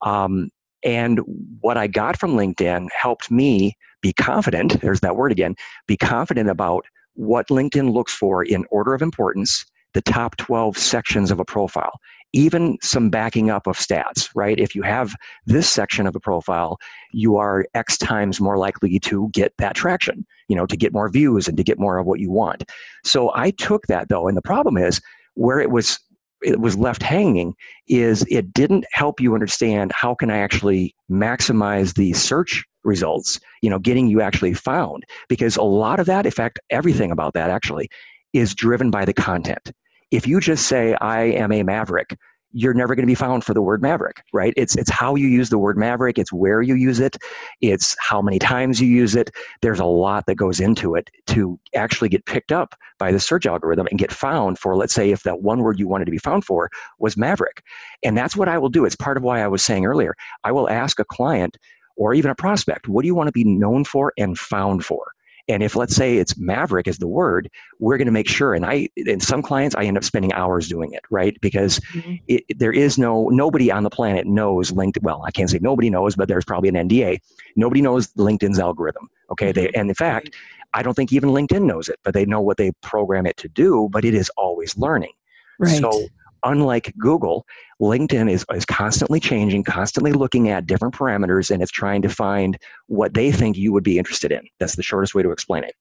Um, 0.03 0.51
and 0.83 1.21
what 1.61 1.77
I 1.77 1.87
got 1.87 2.19
from 2.19 2.33
LinkedIn 2.33 2.89
helped 2.91 3.31
me 3.31 3.77
be 4.03 4.12
confident, 4.12 4.81
there's 4.81 5.01
that 5.01 5.17
word 5.17 5.33
again, 5.33 5.55
be 5.87 5.97
confident 5.97 6.49
about 6.49 6.85
what 7.15 7.49
LinkedIn 7.49 7.93
looks 7.93 8.15
for 8.15 8.45
in 8.45 8.65
order 8.71 8.95
of 8.95 9.03
importance, 9.03 9.65
the 9.95 10.03
top 10.03 10.37
12 10.37 10.77
sections 10.77 11.31
of 11.31 11.41
a 11.41 11.45
profile, 11.45 11.99
even 12.35 12.77
some 12.83 13.09
backing 13.09 13.49
up 13.49 13.67
of 13.67 13.79
stats, 13.79 14.29
right? 14.35 14.61
If 14.61 14.75
you 14.75 14.83
have 14.83 15.15
this 15.47 15.71
section 15.71 16.07
of 16.07 16.15
a 16.15 16.21
profile, 16.21 16.77
you 17.12 17.37
are 17.37 17.65
X 17.75 17.97
times 17.97 18.41
more 18.41 18.59
likely 18.59 18.99
to 19.01 19.31
get 19.33 19.55
that 19.59 19.75
traction, 19.75 20.27
you 20.49 20.57
know, 20.57 20.67
to 20.67 20.77
get 20.77 20.93
more 20.93 21.09
views 21.09 21.49
and 21.49 21.57
to 21.57 21.65
get 21.65 21.79
more 21.79 21.99
of 21.99 22.07
what 22.07 22.21
you 22.21 22.31
want. 22.31 22.65
So 23.05 23.33
I 23.35 23.51
took 23.53 23.87
that 23.87 24.11
though, 24.11 24.29
and 24.29 24.37
the 24.37 24.43
problem 24.43 24.77
is 24.77 25.01
where 25.35 25.61
it 25.61 25.71
was 25.71 25.99
it 26.42 26.61
was 26.61 26.77
left 26.77 27.03
hanging 27.03 27.55
is 27.88 28.25
it 28.29 28.53
didn't 28.53 28.85
help 28.92 29.20
you 29.20 29.35
understand 29.35 29.92
how 29.92 30.14
can 30.14 30.31
I 30.31 30.38
actually 30.38 30.94
maximize 31.11 31.94
the 31.94 32.12
search 32.12 32.64
results, 32.85 33.40
you 33.62 33.70
know, 33.70 33.79
getting 33.79 34.09
you 34.09 34.20
actually 34.20 34.55
found. 34.55 35.05
Because 35.29 35.57
a 35.57 35.62
lot 35.62 36.01
of 36.01 36.07
that, 36.07 36.27
in 36.27 36.33
fact, 36.33 36.61
everything 36.70 37.11
about 37.11 37.35
that 37.35 37.51
actually 37.51 37.88
is 38.33 38.55
driven 38.55 38.90
by 38.90 39.05
the 39.05 39.14
content. 39.14 39.72
If 40.11 40.27
you 40.27 40.40
just 40.40 40.66
say, 40.66 40.94
I 41.01 41.25
am 41.25 41.53
a 41.53 41.62
maverick, 41.62 42.16
you're 42.57 42.73
never 42.73 42.95
going 42.95 43.03
to 43.03 43.07
be 43.07 43.14
found 43.14 43.45
for 43.45 43.53
the 43.53 43.61
word 43.61 43.83
maverick, 43.83 44.23
right? 44.33 44.55
It's 44.57 44.77
it's 44.77 44.90
how 44.90 45.14
you 45.14 45.29
use 45.29 45.51
the 45.51 45.59
word 45.59 45.77
maverick, 45.77 46.19
it's 46.19 46.33
where 46.33 46.62
you 46.62 46.75
use 46.75 47.01
it, 47.01 47.19
it's 47.61 47.95
how 48.01 48.23
many 48.23 48.38
times 48.38 48.81
you 48.81 48.88
use 48.88 49.14
it. 49.14 49.31
There's 49.61 49.79
a 49.79 49.85
lot 49.85 50.25
that 50.25 50.37
goes 50.37 50.59
into 50.59 50.95
it 50.95 51.11
to 51.27 51.61
actually 51.75 52.09
get 52.09 52.25
picked 52.25 52.53
up 52.53 52.75
by 52.99 53.12
the 53.12 53.21
search 53.21 53.45
algorithm 53.45 53.87
and 53.90 53.99
get 53.99 54.11
found 54.11 54.59
for 54.59 54.75
let's 54.75 54.95
say 54.95 55.11
if 55.11 55.23
that 55.25 55.42
one 55.42 55.61
word 55.61 55.79
you 55.79 55.87
wanted 55.87 56.07
to 56.07 56.11
be 56.11 56.19
found 56.19 56.47
for 56.47 56.71
was 56.99 57.14
maverick. 57.14 57.62
And 58.03 58.16
that's 58.16 58.37
what 58.37 58.49
I 58.49 58.57
will 58.57 58.71
do. 58.71 58.87
It's 58.87 58.97
part 58.97 59.19
of 59.19 59.23
why 59.23 59.42
I 59.42 59.49
was 59.49 59.62
saying 59.62 59.85
earlier. 59.85 60.16
I 60.42 60.53
will 60.53 60.71
ask 60.71 60.99
a 60.99 61.05
client 61.05 61.59
or 61.97 62.14
even 62.14 62.31
a 62.31 62.35
prospect, 62.35 62.88
what 62.88 63.03
do 63.03 63.07
you 63.07 63.14
want 63.14 63.29
to 63.29 63.33
be 63.33 63.45
known 63.45 63.85
for 63.85 64.14
and 64.16 64.38
found 64.38 64.83
for? 64.83 65.12
And 65.48 65.62
if 65.62 65.76
let's 65.76 65.94
say 65.94 66.16
it's 66.16 66.37
maverick 66.37 66.88
is 66.88 66.98
the 66.98 67.06
word, 67.06 67.50
we're 67.78 67.96
going 67.96 68.06
to 68.06 68.12
make 68.12 68.28
sure. 68.28 68.54
And 68.54 68.66
I, 68.66 68.88
in 68.96 69.20
some 69.20 69.42
clients, 69.42 69.76
I 69.76 69.85
end 69.85 69.96
up 69.96 70.04
spending 70.04 70.32
hours 70.32 70.68
doing 70.68 70.92
it, 70.92 71.02
right? 71.11 71.37
Because 71.40 71.78
mm-hmm. 71.92 72.16
it, 72.26 72.44
there 72.59 72.72
is 72.72 72.98
no 72.98 73.28
nobody 73.28 73.70
on 73.70 73.85
the 73.85 73.90
planet 73.90 74.26
knows 74.26 74.72
LinkedIn. 74.72 75.02
Well, 75.02 75.22
I 75.24 75.30
can't 75.30 75.48
say 75.48 75.59
nobody 75.61 75.88
knows, 75.90 76.16
but 76.16 76.28
there's 76.28 76.44
probably 76.44 76.68
an 76.68 76.88
NDA. 76.88 77.20
Nobody 77.54 77.80
knows 77.80 78.09
LinkedIn's 78.14 78.59
algorithm. 78.59 79.09
Okay, 79.30 79.52
mm-hmm. 79.52 79.61
they 79.61 79.70
and 79.78 79.88
in 79.88 79.94
fact, 79.94 80.35
I 80.74 80.82
don't 80.82 80.94
think 80.94 81.12
even 81.12 81.30
LinkedIn 81.30 81.62
knows 81.62 81.88
it, 81.88 82.00
but 82.02 82.12
they 82.12 82.26
know 82.26 82.40
what 82.40 82.56
they 82.56 82.72
program 82.82 83.26
it 83.26 83.37
to 83.38 83.48
do. 83.48 83.88
But 83.92 84.04
it 84.04 84.14
is 84.14 84.30
always 84.30 84.76
learning. 84.76 85.12
Right. 85.59 85.80
So 85.80 86.09
unlike 86.44 86.94
Google, 86.99 87.46
LinkedIn 87.81 88.31
is, 88.31 88.44
is 88.55 88.64
constantly 88.64 89.20
changing, 89.20 89.64
constantly 89.64 90.12
looking 90.12 90.49
at 90.49 90.66
different 90.66 90.94
parameters, 90.94 91.51
and 91.51 91.62
it's 91.62 91.72
trying 91.72 92.03
to 92.03 92.09
find 92.09 92.59
what 92.87 93.14
they 93.14 93.31
think 93.33 93.57
you 93.57 93.72
would 93.72 93.85
be 93.85 93.99
interested 93.99 94.33
in. 94.33 94.42
That's 94.59 94.77
the 94.77 94.83
shortest 94.83 95.14
way 95.14 95.22
to 95.22 95.31
explain 95.31 95.64
it. 95.64 95.75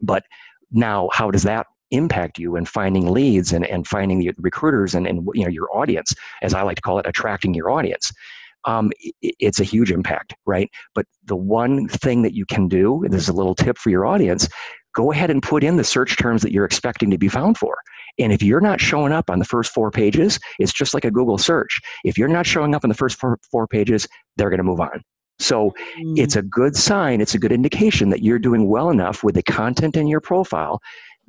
But 0.00 0.24
now, 0.70 1.08
how 1.12 1.30
does 1.30 1.42
that 1.44 1.66
impact 1.90 2.38
you 2.38 2.56
in 2.56 2.66
finding 2.66 3.10
leads 3.10 3.52
and, 3.52 3.64
and 3.66 3.86
finding 3.86 4.18
the 4.18 4.32
recruiters 4.38 4.94
and, 4.94 5.06
and 5.06 5.26
you 5.34 5.44
know 5.44 5.50
your 5.50 5.74
audience, 5.74 6.14
as 6.42 6.54
I 6.54 6.62
like 6.62 6.76
to 6.76 6.82
call 6.82 6.98
it, 6.98 7.06
attracting 7.06 7.54
your 7.54 7.70
audience? 7.70 8.12
Um, 8.64 8.90
it's 9.22 9.60
a 9.60 9.64
huge 9.64 9.90
impact, 9.90 10.34
right? 10.44 10.68
But 10.94 11.06
the 11.24 11.36
one 11.36 11.88
thing 11.88 12.22
that 12.22 12.34
you 12.34 12.44
can 12.44 12.68
do, 12.68 13.02
and 13.04 13.12
this 13.12 13.22
is 13.22 13.28
a 13.28 13.32
little 13.32 13.54
tip 13.54 13.78
for 13.78 13.88
your 13.88 14.04
audience, 14.04 14.48
go 14.94 15.12
ahead 15.12 15.30
and 15.30 15.42
put 15.42 15.62
in 15.62 15.76
the 15.76 15.84
search 15.84 16.16
terms 16.16 16.42
that 16.42 16.52
you're 16.52 16.64
expecting 16.64 17.10
to 17.10 17.18
be 17.18 17.28
found 17.28 17.56
for. 17.56 17.76
And 18.18 18.32
if 18.32 18.42
you're 18.42 18.60
not 18.60 18.80
showing 18.80 19.12
up 19.12 19.30
on 19.30 19.38
the 19.38 19.44
first 19.44 19.72
four 19.72 19.90
pages, 19.90 20.38
it's 20.58 20.72
just 20.72 20.94
like 20.94 21.04
a 21.04 21.10
Google 21.10 21.38
search. 21.38 21.80
If 22.04 22.18
you're 22.18 22.28
not 22.28 22.46
showing 22.46 22.74
up 22.74 22.84
on 22.84 22.88
the 22.88 22.94
first 22.94 23.18
four, 23.18 23.38
four 23.50 23.66
pages, 23.66 24.06
they're 24.36 24.50
going 24.50 24.58
to 24.58 24.64
move 24.64 24.80
on. 24.80 25.02
So 25.38 25.72
mm. 25.98 26.18
it's 26.18 26.36
a 26.36 26.42
good 26.42 26.76
sign, 26.76 27.20
it's 27.20 27.34
a 27.34 27.38
good 27.38 27.52
indication 27.52 28.10
that 28.10 28.22
you're 28.22 28.38
doing 28.38 28.68
well 28.68 28.90
enough 28.90 29.22
with 29.22 29.36
the 29.36 29.42
content 29.42 29.96
in 29.96 30.08
your 30.08 30.20
profile 30.20 30.80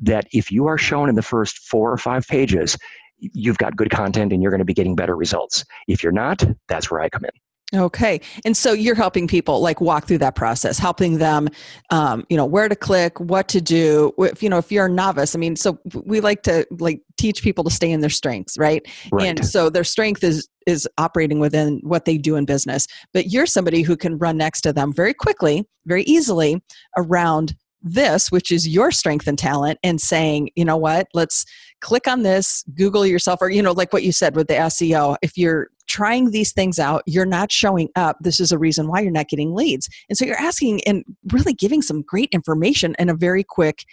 that 0.02 0.28
if 0.32 0.52
you 0.52 0.67
are 0.67 0.78
shown 0.78 1.10
in 1.10 1.15
the 1.15 1.21
first 1.21 1.60
four 1.60 1.91
or 1.91 1.97
five 1.97 2.25
pages, 2.28 2.78
you've 3.19 3.58
got 3.58 3.75
good 3.75 3.89
content 3.91 4.32
and 4.32 4.41
you're 4.41 4.52
going 4.52 4.60
to 4.60 4.65
be 4.65 4.73
getting 4.73 4.95
better 4.95 5.15
results. 5.15 5.65
If 5.88 6.02
you're 6.02 6.12
not, 6.12 6.43
that's 6.67 6.89
where 6.89 7.02
I 7.02 7.10
come 7.10 7.25
in. 7.25 7.32
Okay. 7.76 8.20
And 8.46 8.58
so 8.58 8.74
you're 8.74 8.96
helping 8.96 9.28
people 9.28 9.62
like 9.62 9.80
walk 9.80 10.08
through 10.08 10.18
that 10.20 10.36
process, 10.36 10.80
helping 10.80 11.20
them, 11.20 11.50
um, 11.92 12.26
you 12.28 12.36
know, 12.36 12.46
where 12.46 12.68
to 12.68 12.76
click, 12.76 13.20
what 13.20 13.48
to 13.50 13.62
do. 13.62 14.12
If, 14.18 14.42
you 14.42 14.50
know, 14.50 14.58
if 14.58 14.72
you're 14.72 14.88
a 14.88 14.90
novice, 14.90 15.36
I 15.36 15.38
mean, 15.38 15.56
so 15.56 15.78
we 16.04 16.20
like 16.20 16.42
to 16.44 16.66
like 16.80 17.02
teach 17.18 17.44
people 17.44 17.64
to 17.66 17.70
stay 17.70 17.92
in 17.92 18.00
their 18.00 18.10
strengths, 18.10 18.58
right? 18.58 18.88
right. 19.12 19.28
And 19.28 19.46
so 19.46 19.70
their 19.70 19.84
strength 19.84 20.24
is, 20.24 20.50
is 20.66 20.88
operating 20.98 21.38
within 21.38 21.80
what 21.84 22.06
they 22.06 22.18
do 22.18 22.36
in 22.36 22.46
business. 22.46 22.88
But 23.14 23.28
you're 23.28 23.46
somebody 23.46 23.84
who 23.84 23.96
can 23.96 24.18
run 24.18 24.38
next 24.38 24.62
to 24.62 24.74
them 24.74 24.92
very 24.92 25.14
quickly, 25.14 25.64
very 25.86 26.04
easily 26.04 26.64
around 26.98 27.56
this, 27.82 28.32
which 28.32 28.52
is 28.52 28.68
your 28.68 28.92
strength 28.92 29.28
and 29.28 29.38
talent, 29.38 29.80
and 29.84 30.02
saying, 30.02 30.50
you 30.56 30.66
know 30.66 30.76
what, 30.76 31.08
let's 31.14 31.46
click 31.82 32.08
on 32.08 32.24
this, 32.24 32.63
Google 32.76 33.06
yourself, 33.06 33.42
or, 33.42 33.50
you 33.50 33.62
know, 33.62 33.72
like 33.72 33.94
what 33.94 34.04
you 34.04 34.12
said 34.12 34.36
with 34.36 34.48
the 34.48 34.56
SEO. 34.56 35.15
If 35.22 35.38
you're 35.38 35.68
trying 35.88 36.32
these 36.32 36.52
things 36.52 36.80
out, 36.80 37.04
you're 37.06 37.26
not 37.26 37.52
showing 37.52 37.89
up. 37.96 38.18
This 38.22 38.39
is 38.39 38.52
a 38.52 38.58
reason 38.58 38.88
why 38.88 39.02
you're 39.02 39.12
not 39.12 39.28
getting 39.28 39.56
leads. 39.56 39.89
And 40.08 40.18
so 40.18 40.26
you're 40.26 40.39
asking 40.39 40.82
and 40.86 41.04
really 41.32 41.54
giving 41.54 41.82
some 41.82 42.02
great 42.04 42.30
information 42.32 42.96
in 43.00 43.10
a 43.10 43.15
very 43.15 43.44
quick, 43.44 43.84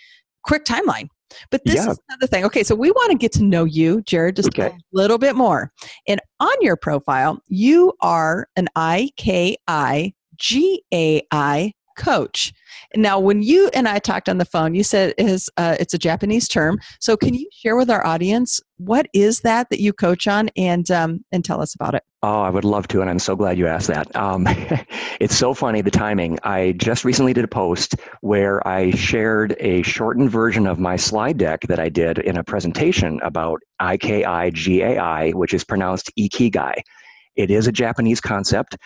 quick 0.45 0.65
timeline. 0.65 1.09
But 1.51 1.63
this 1.65 1.77
yeah. 1.77 1.91
is 1.91 1.99
another 2.09 2.27
thing. 2.29 2.45
Okay, 2.45 2.63
so 2.63 2.75
we 2.75 2.91
want 2.91 3.11
to 3.11 3.19
get 3.19 3.33
to 3.33 3.43
know 3.43 3.65
you, 3.65 4.03
Jared, 4.03 4.37
just 4.37 4.49
okay. 4.49 4.69
a 4.69 4.79
little 4.93 5.19
bit 5.19 5.35
more. 5.35 5.73
And 6.07 6.21
on 6.39 6.55
your 6.61 6.77
profile, 6.77 7.41
you 7.49 7.93
are 8.01 8.47
an 8.57 8.69
IKI 8.77 10.15
GAI 10.39 11.73
coach. 11.97 12.53
Now, 12.95 13.19
when 13.19 13.43
you 13.43 13.69
and 13.75 13.89
I 13.89 13.99
talked 13.99 14.29
on 14.29 14.39
the 14.39 14.45
phone, 14.45 14.75
you 14.75 14.85
said 14.85 15.15
it 15.19 15.27
is, 15.27 15.51
uh, 15.57 15.77
it's 15.81 15.95
a 15.95 15.99
Japanese 15.99 16.49
term. 16.49 16.79
So, 17.01 17.17
can 17.17 17.35
you 17.35 17.49
share 17.53 17.77
with 17.77 17.91
our 17.91 18.07
audience 18.07 18.61
what 18.79 19.09
is 19.13 19.41
that 19.41 19.71
that 19.71 19.81
you 19.81 19.93
coach 19.93 20.29
on, 20.29 20.51
and 20.57 20.91
um, 20.91 21.25
and 21.33 21.45
tell 21.45 21.61
us 21.61 21.75
about 21.75 21.95
it? 21.95 22.03
Oh, 22.23 22.41
I 22.41 22.51
would 22.51 22.65
love 22.65 22.89
to, 22.89 23.01
and 23.01 23.09
I'm 23.09 23.19
so 23.19 23.37
glad 23.37 23.59
you 23.59 23.67
asked 23.67 23.89
that. 23.89 24.15
Um, 24.17 24.47
it's 25.21 25.37
so 25.37 25.55
funny 25.55 25.81
the 25.81 25.91
timing. 25.91 26.39
I 26.43 26.73
just 26.73 27.05
recently 27.05 27.33
did 27.33 27.45
a 27.45 27.49
post 27.49 27.97
where 28.21 28.67
I 28.67 28.91
shared 28.91 29.57
a 29.61 29.83
shortened 29.83 30.31
version 30.31 30.67
of 30.67 30.79
my 30.79 30.97
slide 30.97 31.39
deck 31.39 31.63
that 31.69 31.79
I 31.79 31.89
did 31.89 32.19
in 32.19 32.37
a 32.37 32.45
presentation 32.45 33.21
about 33.23 33.61
IKIGAI, 33.81 35.35
which 35.35 35.55
is 35.55 35.65
pronounced 35.65 36.11
Ikigai. 36.19 36.75
It 37.37 37.51
is 37.51 37.67
a 37.67 37.73
Japanese 37.73 38.21
concept, 38.21 38.77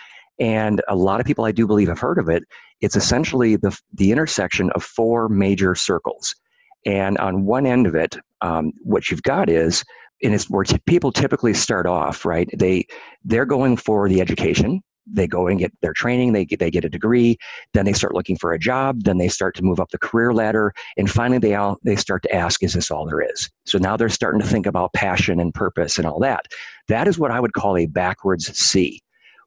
and 0.41 0.81
a 0.87 0.95
lot 0.95 1.19
of 1.19 1.25
people 1.25 1.45
I 1.45 1.51
do 1.51 1.67
believe 1.67 1.87
have 1.87 1.99
heard 1.99 2.17
of 2.17 2.27
it. 2.27 2.43
It's 2.81 2.95
essentially 2.95 3.57
the, 3.57 3.77
the 3.93 4.11
intersection 4.11 4.71
of 4.71 4.83
four 4.83 5.29
major 5.29 5.75
circles. 5.75 6.35
And 6.83 7.15
on 7.19 7.45
one 7.45 7.67
end 7.67 7.85
of 7.85 7.93
it, 7.93 8.17
um, 8.41 8.71
what 8.81 9.11
you've 9.11 9.21
got 9.21 9.51
is, 9.51 9.83
and 10.23 10.33
it's 10.33 10.49
where 10.49 10.63
t- 10.63 10.79
people 10.87 11.11
typically 11.11 11.53
start 11.53 11.85
off, 11.85 12.25
right? 12.25 12.49
They 12.57 12.87
they're 13.23 13.45
going 13.45 13.77
for 13.77 14.09
the 14.09 14.19
education. 14.19 14.81
They 15.05 15.27
go 15.27 15.45
and 15.45 15.59
get 15.59 15.71
their 15.81 15.93
training. 15.93 16.33
They 16.33 16.45
get 16.45 16.59
they 16.59 16.71
get 16.71 16.85
a 16.85 16.89
degree. 16.89 17.37
Then 17.73 17.85
they 17.85 17.93
start 17.93 18.15
looking 18.15 18.37
for 18.37 18.51
a 18.51 18.59
job. 18.59 19.03
Then 19.03 19.19
they 19.19 19.27
start 19.27 19.55
to 19.57 19.63
move 19.63 19.79
up 19.79 19.91
the 19.91 19.99
career 19.99 20.33
ladder. 20.33 20.73
And 20.97 21.09
finally, 21.09 21.37
they 21.37 21.53
all 21.53 21.77
they 21.83 21.95
start 21.95 22.23
to 22.23 22.33
ask, 22.33 22.63
"Is 22.63 22.73
this 22.73 22.89
all 22.89 23.05
there 23.05 23.21
is?" 23.21 23.47
So 23.65 23.77
now 23.77 23.95
they're 23.95 24.09
starting 24.09 24.41
to 24.41 24.47
think 24.47 24.65
about 24.65 24.93
passion 24.93 25.39
and 25.39 25.53
purpose 25.53 25.99
and 25.99 26.07
all 26.07 26.19
that. 26.21 26.47
That 26.87 27.07
is 27.07 27.19
what 27.19 27.29
I 27.29 27.39
would 27.39 27.53
call 27.53 27.77
a 27.77 27.85
backwards 27.85 28.57
C. 28.57 29.01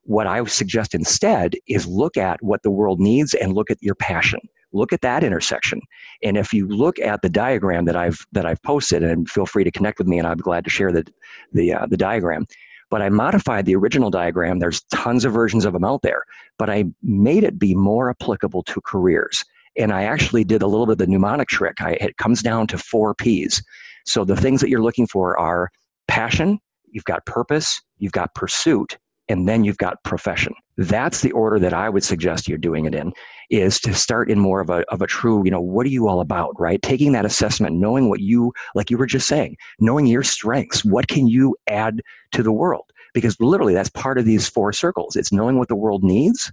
What 0.05 0.27
I 0.27 0.45
suggest 0.45 0.95
instead 0.95 1.55
is 1.67 1.87
look 1.87 2.17
at 2.17 2.43
what 2.43 2.62
the 2.62 2.71
world 2.71 3.01
needs 3.01 3.35
and 3.35 3.55
look 3.55 3.71
at 3.71 3.83
your 3.83 3.95
passion. 3.95 4.40
Look 4.73 4.93
at 4.93 5.01
that 5.03 5.25
intersection. 5.25 5.81
And 6.23 6.37
if 6.37 6.53
you 6.53 6.67
look 6.67 6.99
at 6.99 7.23
the 7.23 7.29
diagram 7.29 7.85
that 7.87 7.97
I've 7.97 8.19
that 8.33 8.45
I've 8.45 8.62
posted, 8.62 9.03
and 9.03 9.29
feel 9.31 9.47
free 9.47 9.64
to 9.64 9.71
connect 9.71 9.99
with 9.99 10.09
me, 10.09 10.19
and 10.19 10.27
I'm 10.27 10.38
glad 10.38 10.64
to 10.64 10.71
share 10.71 10.93
the 10.93 11.07
the 11.53 11.75
uh, 11.75 11.87
the 11.87 11.97
diagram. 11.97 12.47
But 12.90 13.01
I 13.01 13.09
modified 13.09 13.67
the 13.67 13.77
original 13.77 14.11
diagram. 14.11 14.59
There's 14.59 14.83
tons 14.93 15.25
of 15.25 15.33
versions 15.33 15.64
of 15.64 15.73
them 15.73 15.85
out 15.85 16.03
there, 16.03 16.25
but 16.59 16.69
I 16.69 16.85
made 17.03 17.45
it 17.45 17.59
be 17.59 17.75
more 17.75 18.11
applicable 18.11 18.62
to 18.64 18.81
careers. 18.83 19.43
And 19.77 19.93
I 19.93 20.05
actually 20.05 20.45
did 20.45 20.62
a 20.62 20.67
little 20.67 20.87
bit 20.87 20.93
of 20.93 20.99
the 20.99 21.07
mnemonic 21.07 21.49
trick. 21.49 21.81
I, 21.81 21.93
it 21.93 22.17
comes 22.19 22.43
down 22.43 22.67
to 22.69 22.79
four 22.79 23.14
P's. 23.14 23.62
So 24.05 24.25
the 24.25 24.37
things 24.37 24.61
that 24.61 24.69
you're 24.69 24.83
looking 24.83 25.07
for 25.07 25.37
are 25.38 25.71
passion, 26.09 26.61
you've 26.90 27.05
got 27.05 27.25
purpose, 27.27 27.81
you've 27.99 28.12
got 28.12 28.35
pursuit, 28.35 28.99
and 29.29 29.49
then 29.49 29.65
you've 29.65 29.79
got 29.79 30.03
profession. 30.05 30.55
That's 30.77 31.21
the 31.21 31.33
order 31.33 31.59
that 31.61 31.73
I 31.73 31.89
would 31.89 32.05
suggest 32.05 32.49
you're 32.49 32.59
doing 32.59 32.85
it 32.85 32.95
in, 32.95 33.13
is 33.51 33.81
to 33.81 33.95
start 33.95 34.31
in 34.31 34.39
more 34.39 34.61
of 34.61 34.71
a, 34.71 34.85
of 34.91 35.03
a 35.03 35.07
true, 35.07 35.43
you 35.45 35.51
know, 35.51 35.61
what 35.61 35.87
are 35.87 35.91
you 35.91 36.09
all 36.09 36.21
about, 36.21 36.59
right? 36.59 36.83
Taking 36.83 37.13
that 37.13 37.25
assessment, 37.25 37.77
knowing 37.77 38.09
what 38.09 38.21
you, 38.21 38.53
like 38.75 38.91
you 38.91 38.99
were 38.99 39.07
just 39.07 39.29
saying, 39.29 39.57
knowing 39.79 40.07
your 40.07 40.23
strengths, 40.23 40.85
what 40.85 41.09
can 41.09 41.27
you 41.27 41.57
add 41.69 42.01
to 42.33 42.43
the 42.43 42.53
world? 42.53 42.85
Because 43.13 43.39
literally 43.41 43.75
that's 43.75 43.91
part 43.91 44.19
of 44.19 44.25
these 44.25 44.49
four 44.49 44.73
circles. 44.73 45.15
It's 45.15 45.33
knowing 45.33 45.59
what 45.59 45.69
the 45.69 45.77
world 45.77 46.03
needs. 46.03 46.53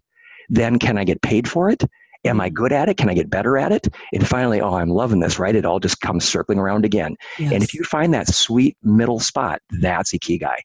Then 0.50 0.78
can 0.80 0.98
I 0.98 1.04
get 1.04 1.22
paid 1.22 1.50
for 1.50 1.70
it? 1.70 1.84
Am 2.24 2.40
I 2.40 2.50
good 2.50 2.72
at 2.72 2.88
it? 2.88 2.98
Can 2.98 3.10
I 3.10 3.16
get 3.16 3.32
better 3.32 3.58
at 3.58 3.72
it? 3.72 3.88
And 4.14 4.28
finally, 4.28 4.62
oh, 4.62 4.76
I'm 4.76 4.90
loving 4.90 5.22
this, 5.22 5.40
right? 5.40 5.56
It 5.56 5.66
all 5.66 5.80
just 5.80 6.02
comes 6.02 6.24
circling 6.24 6.60
around 6.60 6.86
again. 6.86 7.16
Yes. 7.40 7.52
And 7.52 7.64
if 7.64 7.74
you 7.74 7.84
find 7.84 8.14
that 8.14 8.28
sweet 8.28 8.78
middle 8.84 9.20
spot, 9.20 9.60
that's 9.80 10.14
Ikigai. 10.14 10.58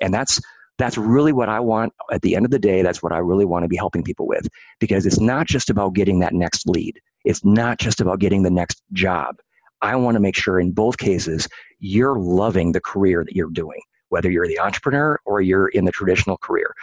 And 0.00 0.12
that's 0.12 0.40
that's 0.78 0.98
really 0.98 1.32
what 1.32 1.48
I 1.48 1.60
want 1.60 1.92
at 2.10 2.22
the 2.22 2.34
end 2.34 2.44
of 2.44 2.50
the 2.50 2.58
day. 2.58 2.82
That's 2.82 3.02
what 3.02 3.12
I 3.12 3.18
really 3.18 3.44
want 3.44 3.62
to 3.64 3.68
be 3.68 3.76
helping 3.76 4.02
people 4.02 4.26
with 4.26 4.48
because 4.80 5.06
it's 5.06 5.20
not 5.20 5.46
just 5.46 5.70
about 5.70 5.94
getting 5.94 6.18
that 6.20 6.32
next 6.32 6.66
lead. 6.68 7.00
It's 7.24 7.44
not 7.44 7.78
just 7.78 8.00
about 8.00 8.18
getting 8.18 8.42
the 8.42 8.50
next 8.50 8.82
job. 8.92 9.36
I 9.82 9.96
want 9.96 10.14
to 10.14 10.20
make 10.20 10.36
sure 10.36 10.60
in 10.60 10.72
both 10.72 10.98
cases 10.98 11.48
you're 11.78 12.18
loving 12.18 12.72
the 12.72 12.80
career 12.80 13.24
that 13.24 13.36
you're 13.36 13.50
doing, 13.50 13.80
whether 14.08 14.30
you're 14.30 14.48
the 14.48 14.58
entrepreneur 14.58 15.20
or 15.24 15.40
you're 15.40 15.68
in 15.68 15.84
the 15.84 15.92
traditional 15.92 16.38
career, 16.38 16.74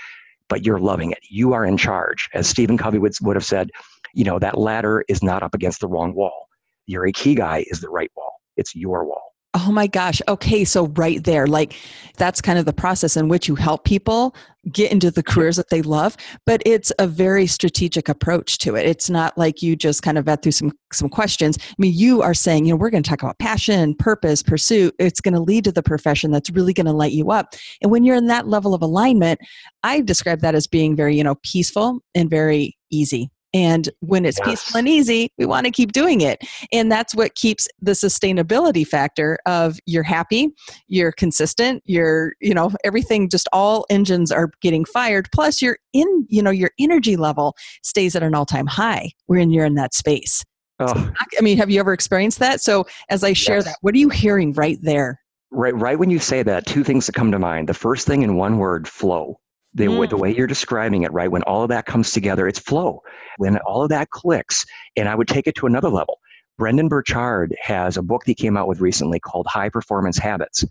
but 0.47 0.65
you're 0.65 0.79
loving 0.79 1.11
it. 1.11 1.19
You 1.29 1.53
are 1.53 1.65
in 1.65 1.77
charge. 1.77 2.29
As 2.33 2.47
Stephen 2.47 2.77
Covey 2.77 2.99
would, 2.99 3.13
would 3.21 3.35
have 3.35 3.45
said, 3.45 3.71
you 4.13 4.23
know, 4.23 4.39
that 4.39 4.57
ladder 4.57 5.03
is 5.07 5.23
not 5.23 5.43
up 5.43 5.53
against 5.53 5.79
the 5.79 5.87
wrong 5.87 6.13
wall. 6.13 6.47
Your 6.85 7.03
Ikigai 7.07 7.65
is 7.67 7.81
the 7.81 7.89
right 7.89 8.11
wall. 8.15 8.33
It's 8.57 8.75
your 8.75 9.05
wall. 9.05 9.30
Oh 9.53 9.71
my 9.71 9.85
gosh. 9.85 10.21
Okay. 10.29 10.63
So, 10.63 10.87
right 10.87 11.21
there, 11.23 11.45
like 11.45 11.75
that's 12.17 12.39
kind 12.39 12.57
of 12.57 12.63
the 12.65 12.71
process 12.73 13.17
in 13.17 13.27
which 13.27 13.49
you 13.49 13.55
help 13.55 13.83
people 13.83 14.33
get 14.71 14.91
into 14.91 15.11
the 15.11 15.23
careers 15.23 15.57
that 15.57 15.69
they 15.69 15.81
love, 15.81 16.15
but 16.45 16.61
it's 16.65 16.91
a 16.99 17.07
very 17.07 17.47
strategic 17.47 18.07
approach 18.07 18.59
to 18.59 18.75
it. 18.75 18.85
It's 18.85 19.09
not 19.09 19.37
like 19.37 19.61
you 19.61 19.75
just 19.75 20.03
kind 20.03 20.17
of 20.17 20.25
vet 20.25 20.43
through 20.43 20.51
some, 20.51 20.71
some 20.93 21.09
questions. 21.09 21.57
I 21.59 21.73
mean, 21.79 21.93
you 21.93 22.21
are 22.21 22.33
saying, 22.33 22.65
you 22.65 22.71
know, 22.71 22.77
we're 22.77 22.91
going 22.91 23.03
to 23.03 23.09
talk 23.09 23.23
about 23.23 23.39
passion, 23.39 23.95
purpose, 23.95 24.43
pursuit. 24.43 24.93
It's 24.99 25.19
going 25.19 25.33
to 25.33 25.39
lead 25.39 25.63
to 25.63 25.71
the 25.71 25.83
profession 25.83 26.31
that's 26.31 26.51
really 26.51 26.73
going 26.73 26.85
to 26.85 26.93
light 26.93 27.11
you 27.11 27.31
up. 27.31 27.55
And 27.81 27.91
when 27.91 28.03
you're 28.03 28.15
in 28.15 28.27
that 28.27 28.47
level 28.47 28.73
of 28.73 28.81
alignment, 28.81 29.39
I 29.83 30.01
describe 30.01 30.41
that 30.41 30.55
as 30.55 30.67
being 30.67 30.95
very, 30.95 31.17
you 31.17 31.23
know, 31.23 31.35
peaceful 31.43 31.99
and 32.13 32.29
very 32.29 32.77
easy 32.91 33.31
and 33.53 33.89
when 33.99 34.25
it's 34.25 34.39
yes. 34.39 34.47
peaceful 34.47 34.79
and 34.79 34.87
easy, 34.87 35.31
we 35.37 35.45
want 35.45 35.65
to 35.65 35.71
keep 35.71 35.91
doing 35.91 36.21
it. 36.21 36.41
And 36.71 36.91
that's 36.91 37.13
what 37.13 37.35
keeps 37.35 37.67
the 37.81 37.91
sustainability 37.91 38.87
factor 38.87 39.37
of 39.45 39.79
you're 39.85 40.03
happy, 40.03 40.49
you're 40.87 41.11
consistent, 41.11 41.83
you're, 41.85 42.33
you 42.39 42.53
know, 42.53 42.71
everything 42.83 43.29
just 43.29 43.47
all 43.51 43.85
engines 43.89 44.31
are 44.31 44.51
getting 44.61 44.85
fired. 44.85 45.29
Plus 45.33 45.61
you're 45.61 45.77
in, 45.93 46.25
you 46.29 46.41
know, 46.41 46.51
your 46.51 46.71
energy 46.79 47.17
level 47.17 47.55
stays 47.83 48.15
at 48.15 48.23
an 48.23 48.33
all-time 48.35 48.67
high 48.67 49.11
when 49.25 49.51
you're 49.51 49.65
in 49.65 49.75
that 49.75 49.93
space. 49.93 50.43
Oh. 50.79 50.87
So, 50.87 51.13
I 51.37 51.41
mean, 51.41 51.57
have 51.57 51.69
you 51.69 51.79
ever 51.79 51.93
experienced 51.93 52.39
that? 52.39 52.61
So 52.61 52.87
as 53.09 53.23
I 53.23 53.33
share 53.33 53.57
yes. 53.57 53.65
that, 53.65 53.75
what 53.81 53.93
are 53.93 53.99
you 53.99 54.09
hearing 54.09 54.53
right 54.53 54.79
there? 54.81 55.21
Right, 55.51 55.75
right 55.75 55.99
when 55.99 56.09
you 56.09 56.19
say 56.19 56.43
that, 56.43 56.65
two 56.65 56.83
things 56.83 57.05
that 57.07 57.15
come 57.15 57.31
to 57.31 57.39
mind. 57.39 57.67
The 57.67 57.73
first 57.73 58.07
thing 58.07 58.21
in 58.21 58.35
one 58.35 58.57
word, 58.57 58.87
flow 58.87 59.39
the, 59.73 59.85
mm. 59.85 60.09
the 60.09 60.17
way 60.17 60.35
you're 60.35 60.47
describing 60.47 61.03
it, 61.03 61.13
right? 61.13 61.31
When 61.31 61.43
all 61.43 61.63
of 61.63 61.69
that 61.69 61.85
comes 61.85 62.11
together, 62.11 62.47
it's 62.47 62.59
flow. 62.59 63.01
When 63.37 63.57
all 63.59 63.83
of 63.83 63.89
that 63.89 64.09
clicks, 64.09 64.65
and 64.95 65.07
I 65.07 65.15
would 65.15 65.27
take 65.27 65.47
it 65.47 65.55
to 65.55 65.65
another 65.65 65.89
level. 65.89 66.19
Brendon 66.57 66.89
Burchard 66.89 67.55
has 67.61 67.97
a 67.97 68.01
book 68.03 68.23
that 68.25 68.31
he 68.31 68.35
came 68.35 68.57
out 68.57 68.67
with 68.67 68.81
recently 68.81 69.19
called 69.19 69.47
High 69.47 69.69
Performance 69.69 70.17
Habits. 70.17 70.63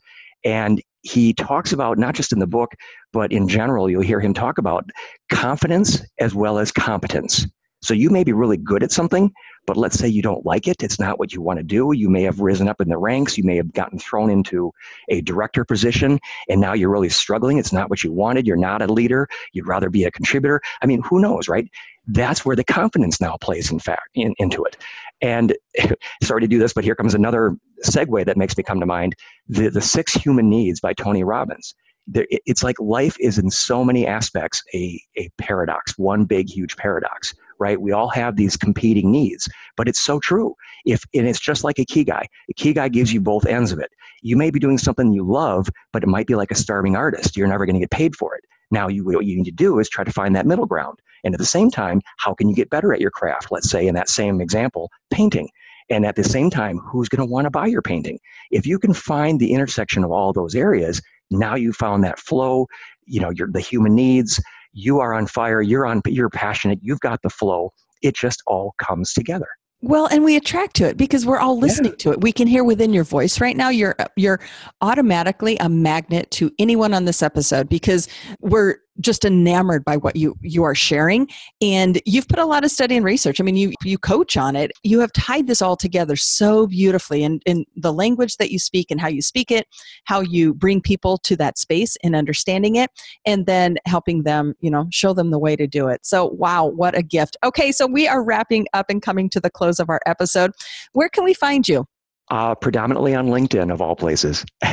And 0.45 0.81
he 1.03 1.33
talks 1.33 1.73
about, 1.73 1.99
not 1.99 2.15
just 2.15 2.33
in 2.33 2.39
the 2.39 2.47
book, 2.47 2.75
but 3.13 3.33
in 3.33 3.49
general, 3.49 3.91
you'll 3.91 4.03
hear 4.03 4.21
him 4.21 4.35
talk 4.35 4.59
about 4.59 4.89
confidence 5.33 6.03
as 6.19 6.35
well 6.35 6.59
as 6.59 6.71
competence. 6.71 7.47
So 7.83 7.95
you 7.95 8.11
may 8.11 8.25
be 8.25 8.33
really 8.33 8.57
good 8.57 8.83
at 8.83 8.93
something, 8.93 9.33
but 9.67 9.77
let's 9.77 9.99
say 9.99 10.09
you 10.09 10.23
don't 10.23 10.45
like 10.45 10.69
it, 10.69 10.83
it's 10.83 10.99
not 10.99 11.19
what 11.19 11.33
you 11.33 11.41
want 11.41 11.59
to 11.59 11.63
do. 11.63 11.93
You 11.93 12.11
may 12.11 12.23
have 12.23 12.41
risen 12.41 12.69
up 12.69 12.81
in 12.81 12.89
the 12.89 12.99
ranks, 12.99 13.39
you 13.39 13.45
may 13.45 13.57
have 13.57 13.73
gotten 13.73 13.99
thrown 13.99 14.31
into 14.31 14.73
a 15.09 15.21
director 15.23 15.65
position, 15.65 16.19
and 16.49 16.61
now 16.61 16.73
you're 16.73 16.91
really 16.91 17.09
struggling. 17.09 17.59
It's 17.59 17.73
not 17.73 17.89
what 17.89 18.05
you 18.05 18.13
wanted. 18.13 18.47
You're 18.47 18.57
not 18.57 18.83
a 18.83 18.93
leader. 18.93 19.29
You'd 19.53 19.67
rather 19.67 19.89
be 19.89 20.05
a 20.05 20.11
contributor. 20.11 20.61
I 20.83 20.87
mean, 20.87 21.03
who 21.03 21.21
knows, 21.21 21.49
right? 21.49 21.69
That's 22.07 22.45
where 22.45 22.57
the 22.57 22.65
confidence 22.65 23.21
now 23.21 23.37
plays, 23.41 23.71
in 23.71 23.79
fact, 23.79 24.09
in, 24.15 24.35
into 24.39 24.65
it. 24.65 24.77
And 25.23 25.57
sorry 26.23 26.41
to 26.43 26.49
do 26.49 26.59
this, 26.59 26.73
but 26.73 26.85
here 26.85 26.95
comes 26.95 27.15
another 27.15 27.57
segue 27.85 28.27
that 28.27 28.37
makes 28.37 28.57
me 28.57 28.63
come 28.63 28.81
to 28.81 28.87
mind 28.87 29.15
the, 29.49 29.69
the 29.69 29.83
Six 29.83 30.15
Human 30.15 30.51
Needs 30.51 30.81
by 30.81 30.93
Tony 30.93 31.25
Robbins 31.25 31.75
it's 32.13 32.65
like 32.65 32.75
life 32.81 33.17
is 33.21 33.39
in 33.39 33.51
so 33.51 33.85
many 33.85 34.07
aspects 34.07 34.63
a, 34.75 35.01
a 35.17 35.29
paradox, 35.39 35.97
one 35.97 36.25
big, 36.25 36.49
huge 36.49 36.77
paradox 36.77 37.35
right? 37.61 37.81
We 37.81 37.93
all 37.93 38.09
have 38.09 38.35
these 38.35 38.57
competing 38.57 39.13
needs, 39.13 39.49
but 39.77 39.89
it's 39.89 40.01
so 40.01 40.19
true. 40.19 40.57
If 40.85 41.05
and 41.15 41.29
it's 41.29 41.39
just 41.39 41.63
like 41.63 41.77
Ikigai. 41.77 42.25
A 42.49 42.55
key 42.55 42.73
guy 42.73 42.89
gives 42.89 43.13
you 43.13 43.21
both 43.21 43.47
ends 43.47 43.71
of 43.71 43.79
it. 43.79 43.93
You 44.23 44.37
may 44.37 44.51
be 44.51 44.59
doing 44.59 44.79
something 44.79 45.13
you 45.13 45.25
love, 45.25 45.69
but 45.93 46.03
it 46.03 46.09
might 46.09 46.27
be 46.27 46.35
like 46.35 46.51
a 46.51 46.57
starving 46.57 46.97
artist. 46.97 47.37
You're 47.37 47.49
never 47.49 47.67
going 47.67 47.75
to 47.75 47.81
get 47.81 47.91
paid 47.91 48.17
for 48.17 48.35
it. 48.35 48.45
Now, 48.71 48.89
you, 48.89 49.05
what 49.05 49.27
you 49.27 49.37
need 49.37 49.45
to 49.45 49.51
do 49.51 49.79
is 49.79 49.89
try 49.89 50.05
to 50.05 50.13
find 50.13 50.35
that 50.35 50.47
middle 50.47 50.67
ground. 50.67 50.99
And 51.25 51.35
at 51.35 51.39
the 51.39 51.47
same 51.47 51.71
time, 51.71 52.01
how 52.19 52.35
can 52.35 52.49
you 52.49 52.55
get 52.55 52.71
better 52.71 52.93
at 52.93 53.01
your 53.01 53.11
craft? 53.11 53.49
Let's 53.51 53.71
say 53.71 53.87
in 53.87 53.95
that 53.95 54.09
same 54.09 54.41
example, 54.41 54.91
painting. 55.11 55.49
And 55.91 56.07
at 56.07 56.15
the 56.17 56.25
same 56.25 56.51
time, 56.51 56.79
who's 56.79 57.09
going 57.09 57.27
to 57.27 57.31
want 57.31 57.47
to 57.47 57.51
buy 57.51 57.67
your 57.67 57.83
painting? 57.83 58.21
If 58.51 58.65
you 58.67 58.79
can 58.79 58.95
find 58.95 59.41
the 59.41 59.53
intersection 59.53 60.05
of 60.05 60.13
all 60.13 60.33
those 60.33 60.55
areas, 60.55 61.03
now 61.31 61.57
you 61.57 61.73
found 61.73 62.05
that 62.05 62.19
flow, 62.19 62.69
you 63.07 63.21
know, 63.21 63.31
your 63.31 63.49
the 63.51 63.61
human 63.61 63.95
needs, 63.95 64.41
you 64.73 65.01
are 65.01 65.13
on 65.13 65.27
fire, 65.27 65.63
you're 65.63 65.87
on 65.87 66.03
you're 66.07 66.31
passionate, 66.31 66.79
you've 66.83 67.01
got 67.01 67.21
the 67.23 67.31
flow. 67.31 67.73
It 68.03 68.15
just 68.15 68.43
all 68.47 68.75
comes 68.79 69.13
together. 69.13 69.49
Well, 69.83 70.07
and 70.07 70.25
we 70.25 70.37
attract 70.37 70.77
to 70.77 70.89
it 70.89 70.99
because 70.99 71.25
we're 71.25 71.39
all 71.39 71.59
listening 71.59 71.93
yeah. 71.93 71.99
to 71.99 72.13
it. 72.13 72.21
We 72.21 72.33
can 72.33 72.47
hear 72.47 72.65
within 72.65 72.93
your 72.93 73.05
voice 73.05 73.41
right 73.41 73.57
now. 73.57 73.71
You're 73.71 73.97
you're 74.15 74.41
automatically 74.83 75.57
a 75.59 75.71
magnet 75.71 76.31
to 76.33 76.51
anyone 76.59 76.93
on 76.93 77.07
this 77.07 77.23
episode 77.23 77.69
because 77.69 78.07
we're 78.41 78.77
just 78.99 79.25
enamored 79.25 79.85
by 79.85 79.97
what 79.97 80.17
you 80.17 80.35
you 80.43 80.65
are 80.65 80.75
sharing 80.75 81.29
and 81.61 82.01
you've 82.05 82.29
put 82.29 82.39
a 82.39 82.45
lot 82.45 82.65
of 82.65 82.71
study 82.71 82.97
and 82.97 83.05
research. 83.05 83.41
I 83.41 83.45
mean 83.45 83.57
you 83.57 83.73
you 83.85 83.99
coach 83.99 84.37
on 84.37 84.57
it. 84.57 84.73
You 84.83 85.01
have 85.01 85.13
tied 85.13 85.47
this 85.47 85.63
all 85.63 85.77
together 85.77 86.17
so 86.17 86.67
beautifully 86.67 87.23
and 87.23 87.43
in 87.47 87.65
the 87.77 87.93
language 87.93 88.37
that 88.37 88.51
you 88.51 88.59
speak 88.59 88.91
and 88.91 89.01
how 89.01 89.09
you 89.09 89.23
speak 89.23 89.51
it 89.51 89.67
how 90.05 90.21
you 90.21 90.55
bring 90.55 90.81
people 90.81 91.19
to 91.19 91.37
that 91.37 91.59
space 91.59 91.97
and 92.03 92.17
understanding 92.17 92.77
it 92.77 92.91
and 93.25 93.47
then 93.47 93.77
helping 93.87 94.25
them 94.25 94.55
you 94.61 94.71
know 94.71 94.87
show 94.91 95.13
them 95.13 95.31
the 95.31 95.39
way 95.39 95.57
to 95.57 95.67
do 95.67 95.89
it. 95.89 96.05
So 96.05 96.27
wow 96.27 96.67
what 96.67 96.97
a 96.97 97.03
gift. 97.03 97.37
Okay 97.45 97.73
so 97.73 97.87
we 97.87 98.09
are 98.09 98.23
wrapping 98.23 98.67
up 98.75 98.87
and 98.89 99.01
coming 99.01 99.31
to 99.31 99.41
the 99.41 99.51
close 99.51 99.79
of 99.79 99.89
our 99.89 100.01
episode. 100.07 100.53
Where 100.93 101.09
can 101.09 101.25
we 101.25 101.35
find 101.35 101.69
you? 101.69 101.87
Uh, 102.31 102.55
predominantly 102.55 103.15
on 103.15 103.27
linkedin 103.29 103.73
of 103.73 103.81
all 103.81 103.97
places. 103.97 104.45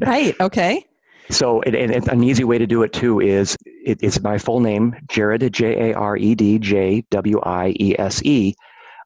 Right 0.00 0.34
okay 0.40 0.85
so, 1.30 1.62
and, 1.62 2.08
an 2.08 2.24
easy 2.24 2.44
way 2.44 2.58
to 2.58 2.66
do 2.66 2.82
it 2.82 2.92
too 2.92 3.20
is 3.20 3.56
it, 3.64 3.98
it's 4.02 4.20
my 4.20 4.38
full 4.38 4.60
name, 4.60 4.94
Jared, 5.08 5.52
J 5.52 5.90
A 5.90 5.94
R 5.94 6.16
E 6.16 6.34
D 6.34 6.58
J 6.58 7.04
W 7.10 7.40
I 7.40 7.74
E 7.78 7.94
S 7.98 8.22
E. 8.24 8.54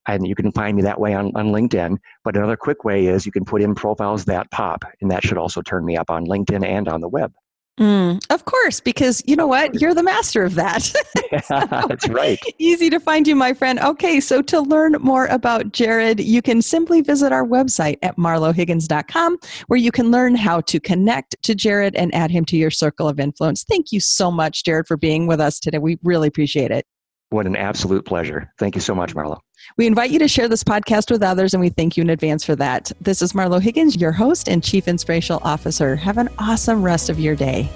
And 0.06 0.26
you 0.26 0.34
can 0.34 0.50
find 0.52 0.76
me 0.76 0.82
that 0.82 0.98
way 0.98 1.14
on, 1.14 1.30
on 1.36 1.48
LinkedIn. 1.48 1.98
But 2.24 2.36
another 2.36 2.56
quick 2.56 2.84
way 2.84 3.06
is 3.06 3.26
you 3.26 3.32
can 3.32 3.44
put 3.44 3.62
in 3.62 3.74
profiles 3.74 4.24
that 4.24 4.50
pop, 4.50 4.84
and 5.00 5.10
that 5.10 5.22
should 5.22 5.38
also 5.38 5.62
turn 5.62 5.84
me 5.84 5.96
up 5.96 6.10
on 6.10 6.26
LinkedIn 6.26 6.64
and 6.66 6.88
on 6.88 7.00
the 7.00 7.08
web. 7.08 7.32
Mm, 7.80 8.22
of 8.28 8.44
course, 8.44 8.78
because 8.78 9.22
you 9.26 9.34
know 9.36 9.46
what? 9.46 9.80
You're 9.80 9.94
the 9.94 10.02
master 10.02 10.44
of 10.44 10.54
that. 10.56 10.92
yeah, 11.32 11.66
that's 11.86 12.08
right. 12.08 12.38
Easy 12.58 12.90
to 12.90 13.00
find 13.00 13.26
you, 13.26 13.34
my 13.34 13.54
friend. 13.54 13.78
Okay, 13.78 14.20
so 14.20 14.42
to 14.42 14.60
learn 14.60 14.96
more 15.00 15.26
about 15.26 15.72
Jared, 15.72 16.20
you 16.20 16.42
can 16.42 16.60
simply 16.60 17.00
visit 17.00 17.32
our 17.32 17.46
website 17.46 17.96
at 18.02 18.16
marlohiggins.com, 18.16 19.38
where 19.68 19.78
you 19.78 19.90
can 19.90 20.10
learn 20.10 20.34
how 20.34 20.60
to 20.62 20.78
connect 20.78 21.42
to 21.42 21.54
Jared 21.54 21.96
and 21.96 22.14
add 22.14 22.30
him 22.30 22.44
to 22.46 22.56
your 22.56 22.70
circle 22.70 23.08
of 23.08 23.18
influence. 23.18 23.64
Thank 23.64 23.92
you 23.92 24.00
so 24.00 24.30
much, 24.30 24.64
Jared, 24.64 24.86
for 24.86 24.98
being 24.98 25.26
with 25.26 25.40
us 25.40 25.58
today. 25.58 25.78
We 25.78 25.98
really 26.02 26.28
appreciate 26.28 26.70
it. 26.70 26.86
What 27.30 27.46
an 27.46 27.54
absolute 27.54 28.04
pleasure. 28.04 28.52
Thank 28.58 28.74
you 28.74 28.80
so 28.80 28.92
much, 28.92 29.14
Marlo. 29.14 29.38
We 29.76 29.86
invite 29.86 30.10
you 30.10 30.18
to 30.18 30.26
share 30.26 30.48
this 30.48 30.64
podcast 30.64 31.12
with 31.12 31.22
others, 31.22 31.54
and 31.54 31.60
we 31.60 31.68
thank 31.68 31.96
you 31.96 32.00
in 32.00 32.10
advance 32.10 32.44
for 32.44 32.56
that. 32.56 32.90
This 33.00 33.22
is 33.22 33.34
Marlo 33.34 33.62
Higgins, 33.62 33.96
your 33.96 34.10
host 34.10 34.48
and 34.48 34.64
Chief 34.64 34.88
Inspirational 34.88 35.40
Officer. 35.44 35.94
Have 35.94 36.18
an 36.18 36.28
awesome 36.40 36.82
rest 36.82 37.08
of 37.08 37.20
your 37.20 37.36
day. 37.36 37.70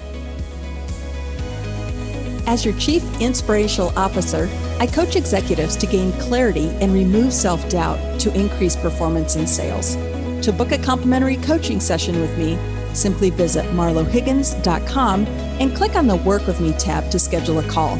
As 2.47 2.65
your 2.65 2.77
Chief 2.77 3.01
Inspirational 3.21 3.97
Officer, 3.97 4.49
I 4.81 4.87
coach 4.87 5.15
executives 5.15 5.77
to 5.77 5.87
gain 5.87 6.11
clarity 6.13 6.67
and 6.81 6.93
remove 6.93 7.31
self 7.31 7.67
doubt 7.69 8.19
to 8.19 8.37
increase 8.37 8.75
performance 8.75 9.37
in 9.37 9.47
sales. 9.47 9.95
To 10.45 10.51
book 10.51 10.73
a 10.73 10.77
complimentary 10.77 11.37
coaching 11.37 11.79
session 11.79 12.19
with 12.19 12.37
me, 12.37 12.59
simply 12.93 13.29
visit 13.29 13.63
marlohiggins.com 13.67 15.25
and 15.25 15.73
click 15.73 15.95
on 15.95 16.07
the 16.07 16.17
Work 16.17 16.45
With 16.45 16.59
Me 16.59 16.73
tab 16.73 17.09
to 17.11 17.19
schedule 17.19 17.59
a 17.59 17.67
call. 17.69 17.97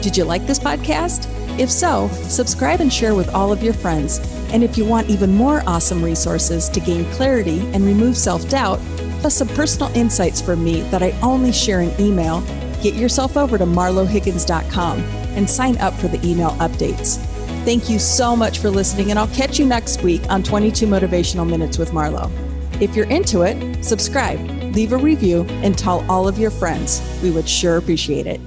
Did 0.00 0.16
you 0.16 0.24
like 0.24 0.46
this 0.46 0.58
podcast? 0.58 1.28
If 1.58 1.70
so, 1.70 2.08
subscribe 2.08 2.80
and 2.80 2.90
share 2.92 3.14
with 3.14 3.28
all 3.34 3.52
of 3.52 3.62
your 3.62 3.74
friends. 3.74 4.18
And 4.50 4.64
if 4.64 4.78
you 4.78 4.84
want 4.86 5.10
even 5.10 5.34
more 5.34 5.62
awesome 5.66 6.02
resources 6.02 6.70
to 6.70 6.80
gain 6.80 7.04
clarity 7.12 7.60
and 7.74 7.84
remove 7.84 8.16
self 8.16 8.48
doubt, 8.48 8.78
plus 9.20 9.34
some 9.34 9.48
personal 9.48 9.94
insights 9.94 10.40
from 10.40 10.64
me 10.64 10.80
that 10.90 11.02
I 11.02 11.10
only 11.20 11.52
share 11.52 11.82
in 11.82 12.00
email, 12.00 12.40
get 12.82 12.94
yourself 12.94 13.36
over 13.36 13.58
to 13.58 13.64
marlohiggins.com 13.66 15.00
and 15.00 15.48
sign 15.48 15.76
up 15.78 15.92
for 15.94 16.08
the 16.08 16.26
email 16.26 16.52
updates. 16.52 17.18
Thank 17.66 17.90
you 17.90 17.98
so 17.98 18.34
much 18.34 18.58
for 18.58 18.70
listening, 18.70 19.10
and 19.10 19.18
I'll 19.18 19.28
catch 19.28 19.58
you 19.58 19.66
next 19.66 20.02
week 20.02 20.22
on 20.30 20.42
22 20.42 20.86
Motivational 20.86 21.48
Minutes 21.48 21.76
with 21.76 21.90
Marlo. 21.90 22.30
If 22.80 22.96
you're 22.96 23.10
into 23.10 23.42
it, 23.42 23.84
subscribe, 23.84 24.40
leave 24.74 24.92
a 24.92 24.96
review, 24.96 25.44
and 25.62 25.76
tell 25.76 26.10
all 26.10 26.26
of 26.26 26.38
your 26.38 26.50
friends. 26.50 27.02
We 27.22 27.30
would 27.30 27.46
sure 27.46 27.76
appreciate 27.76 28.26
it. 28.26 28.40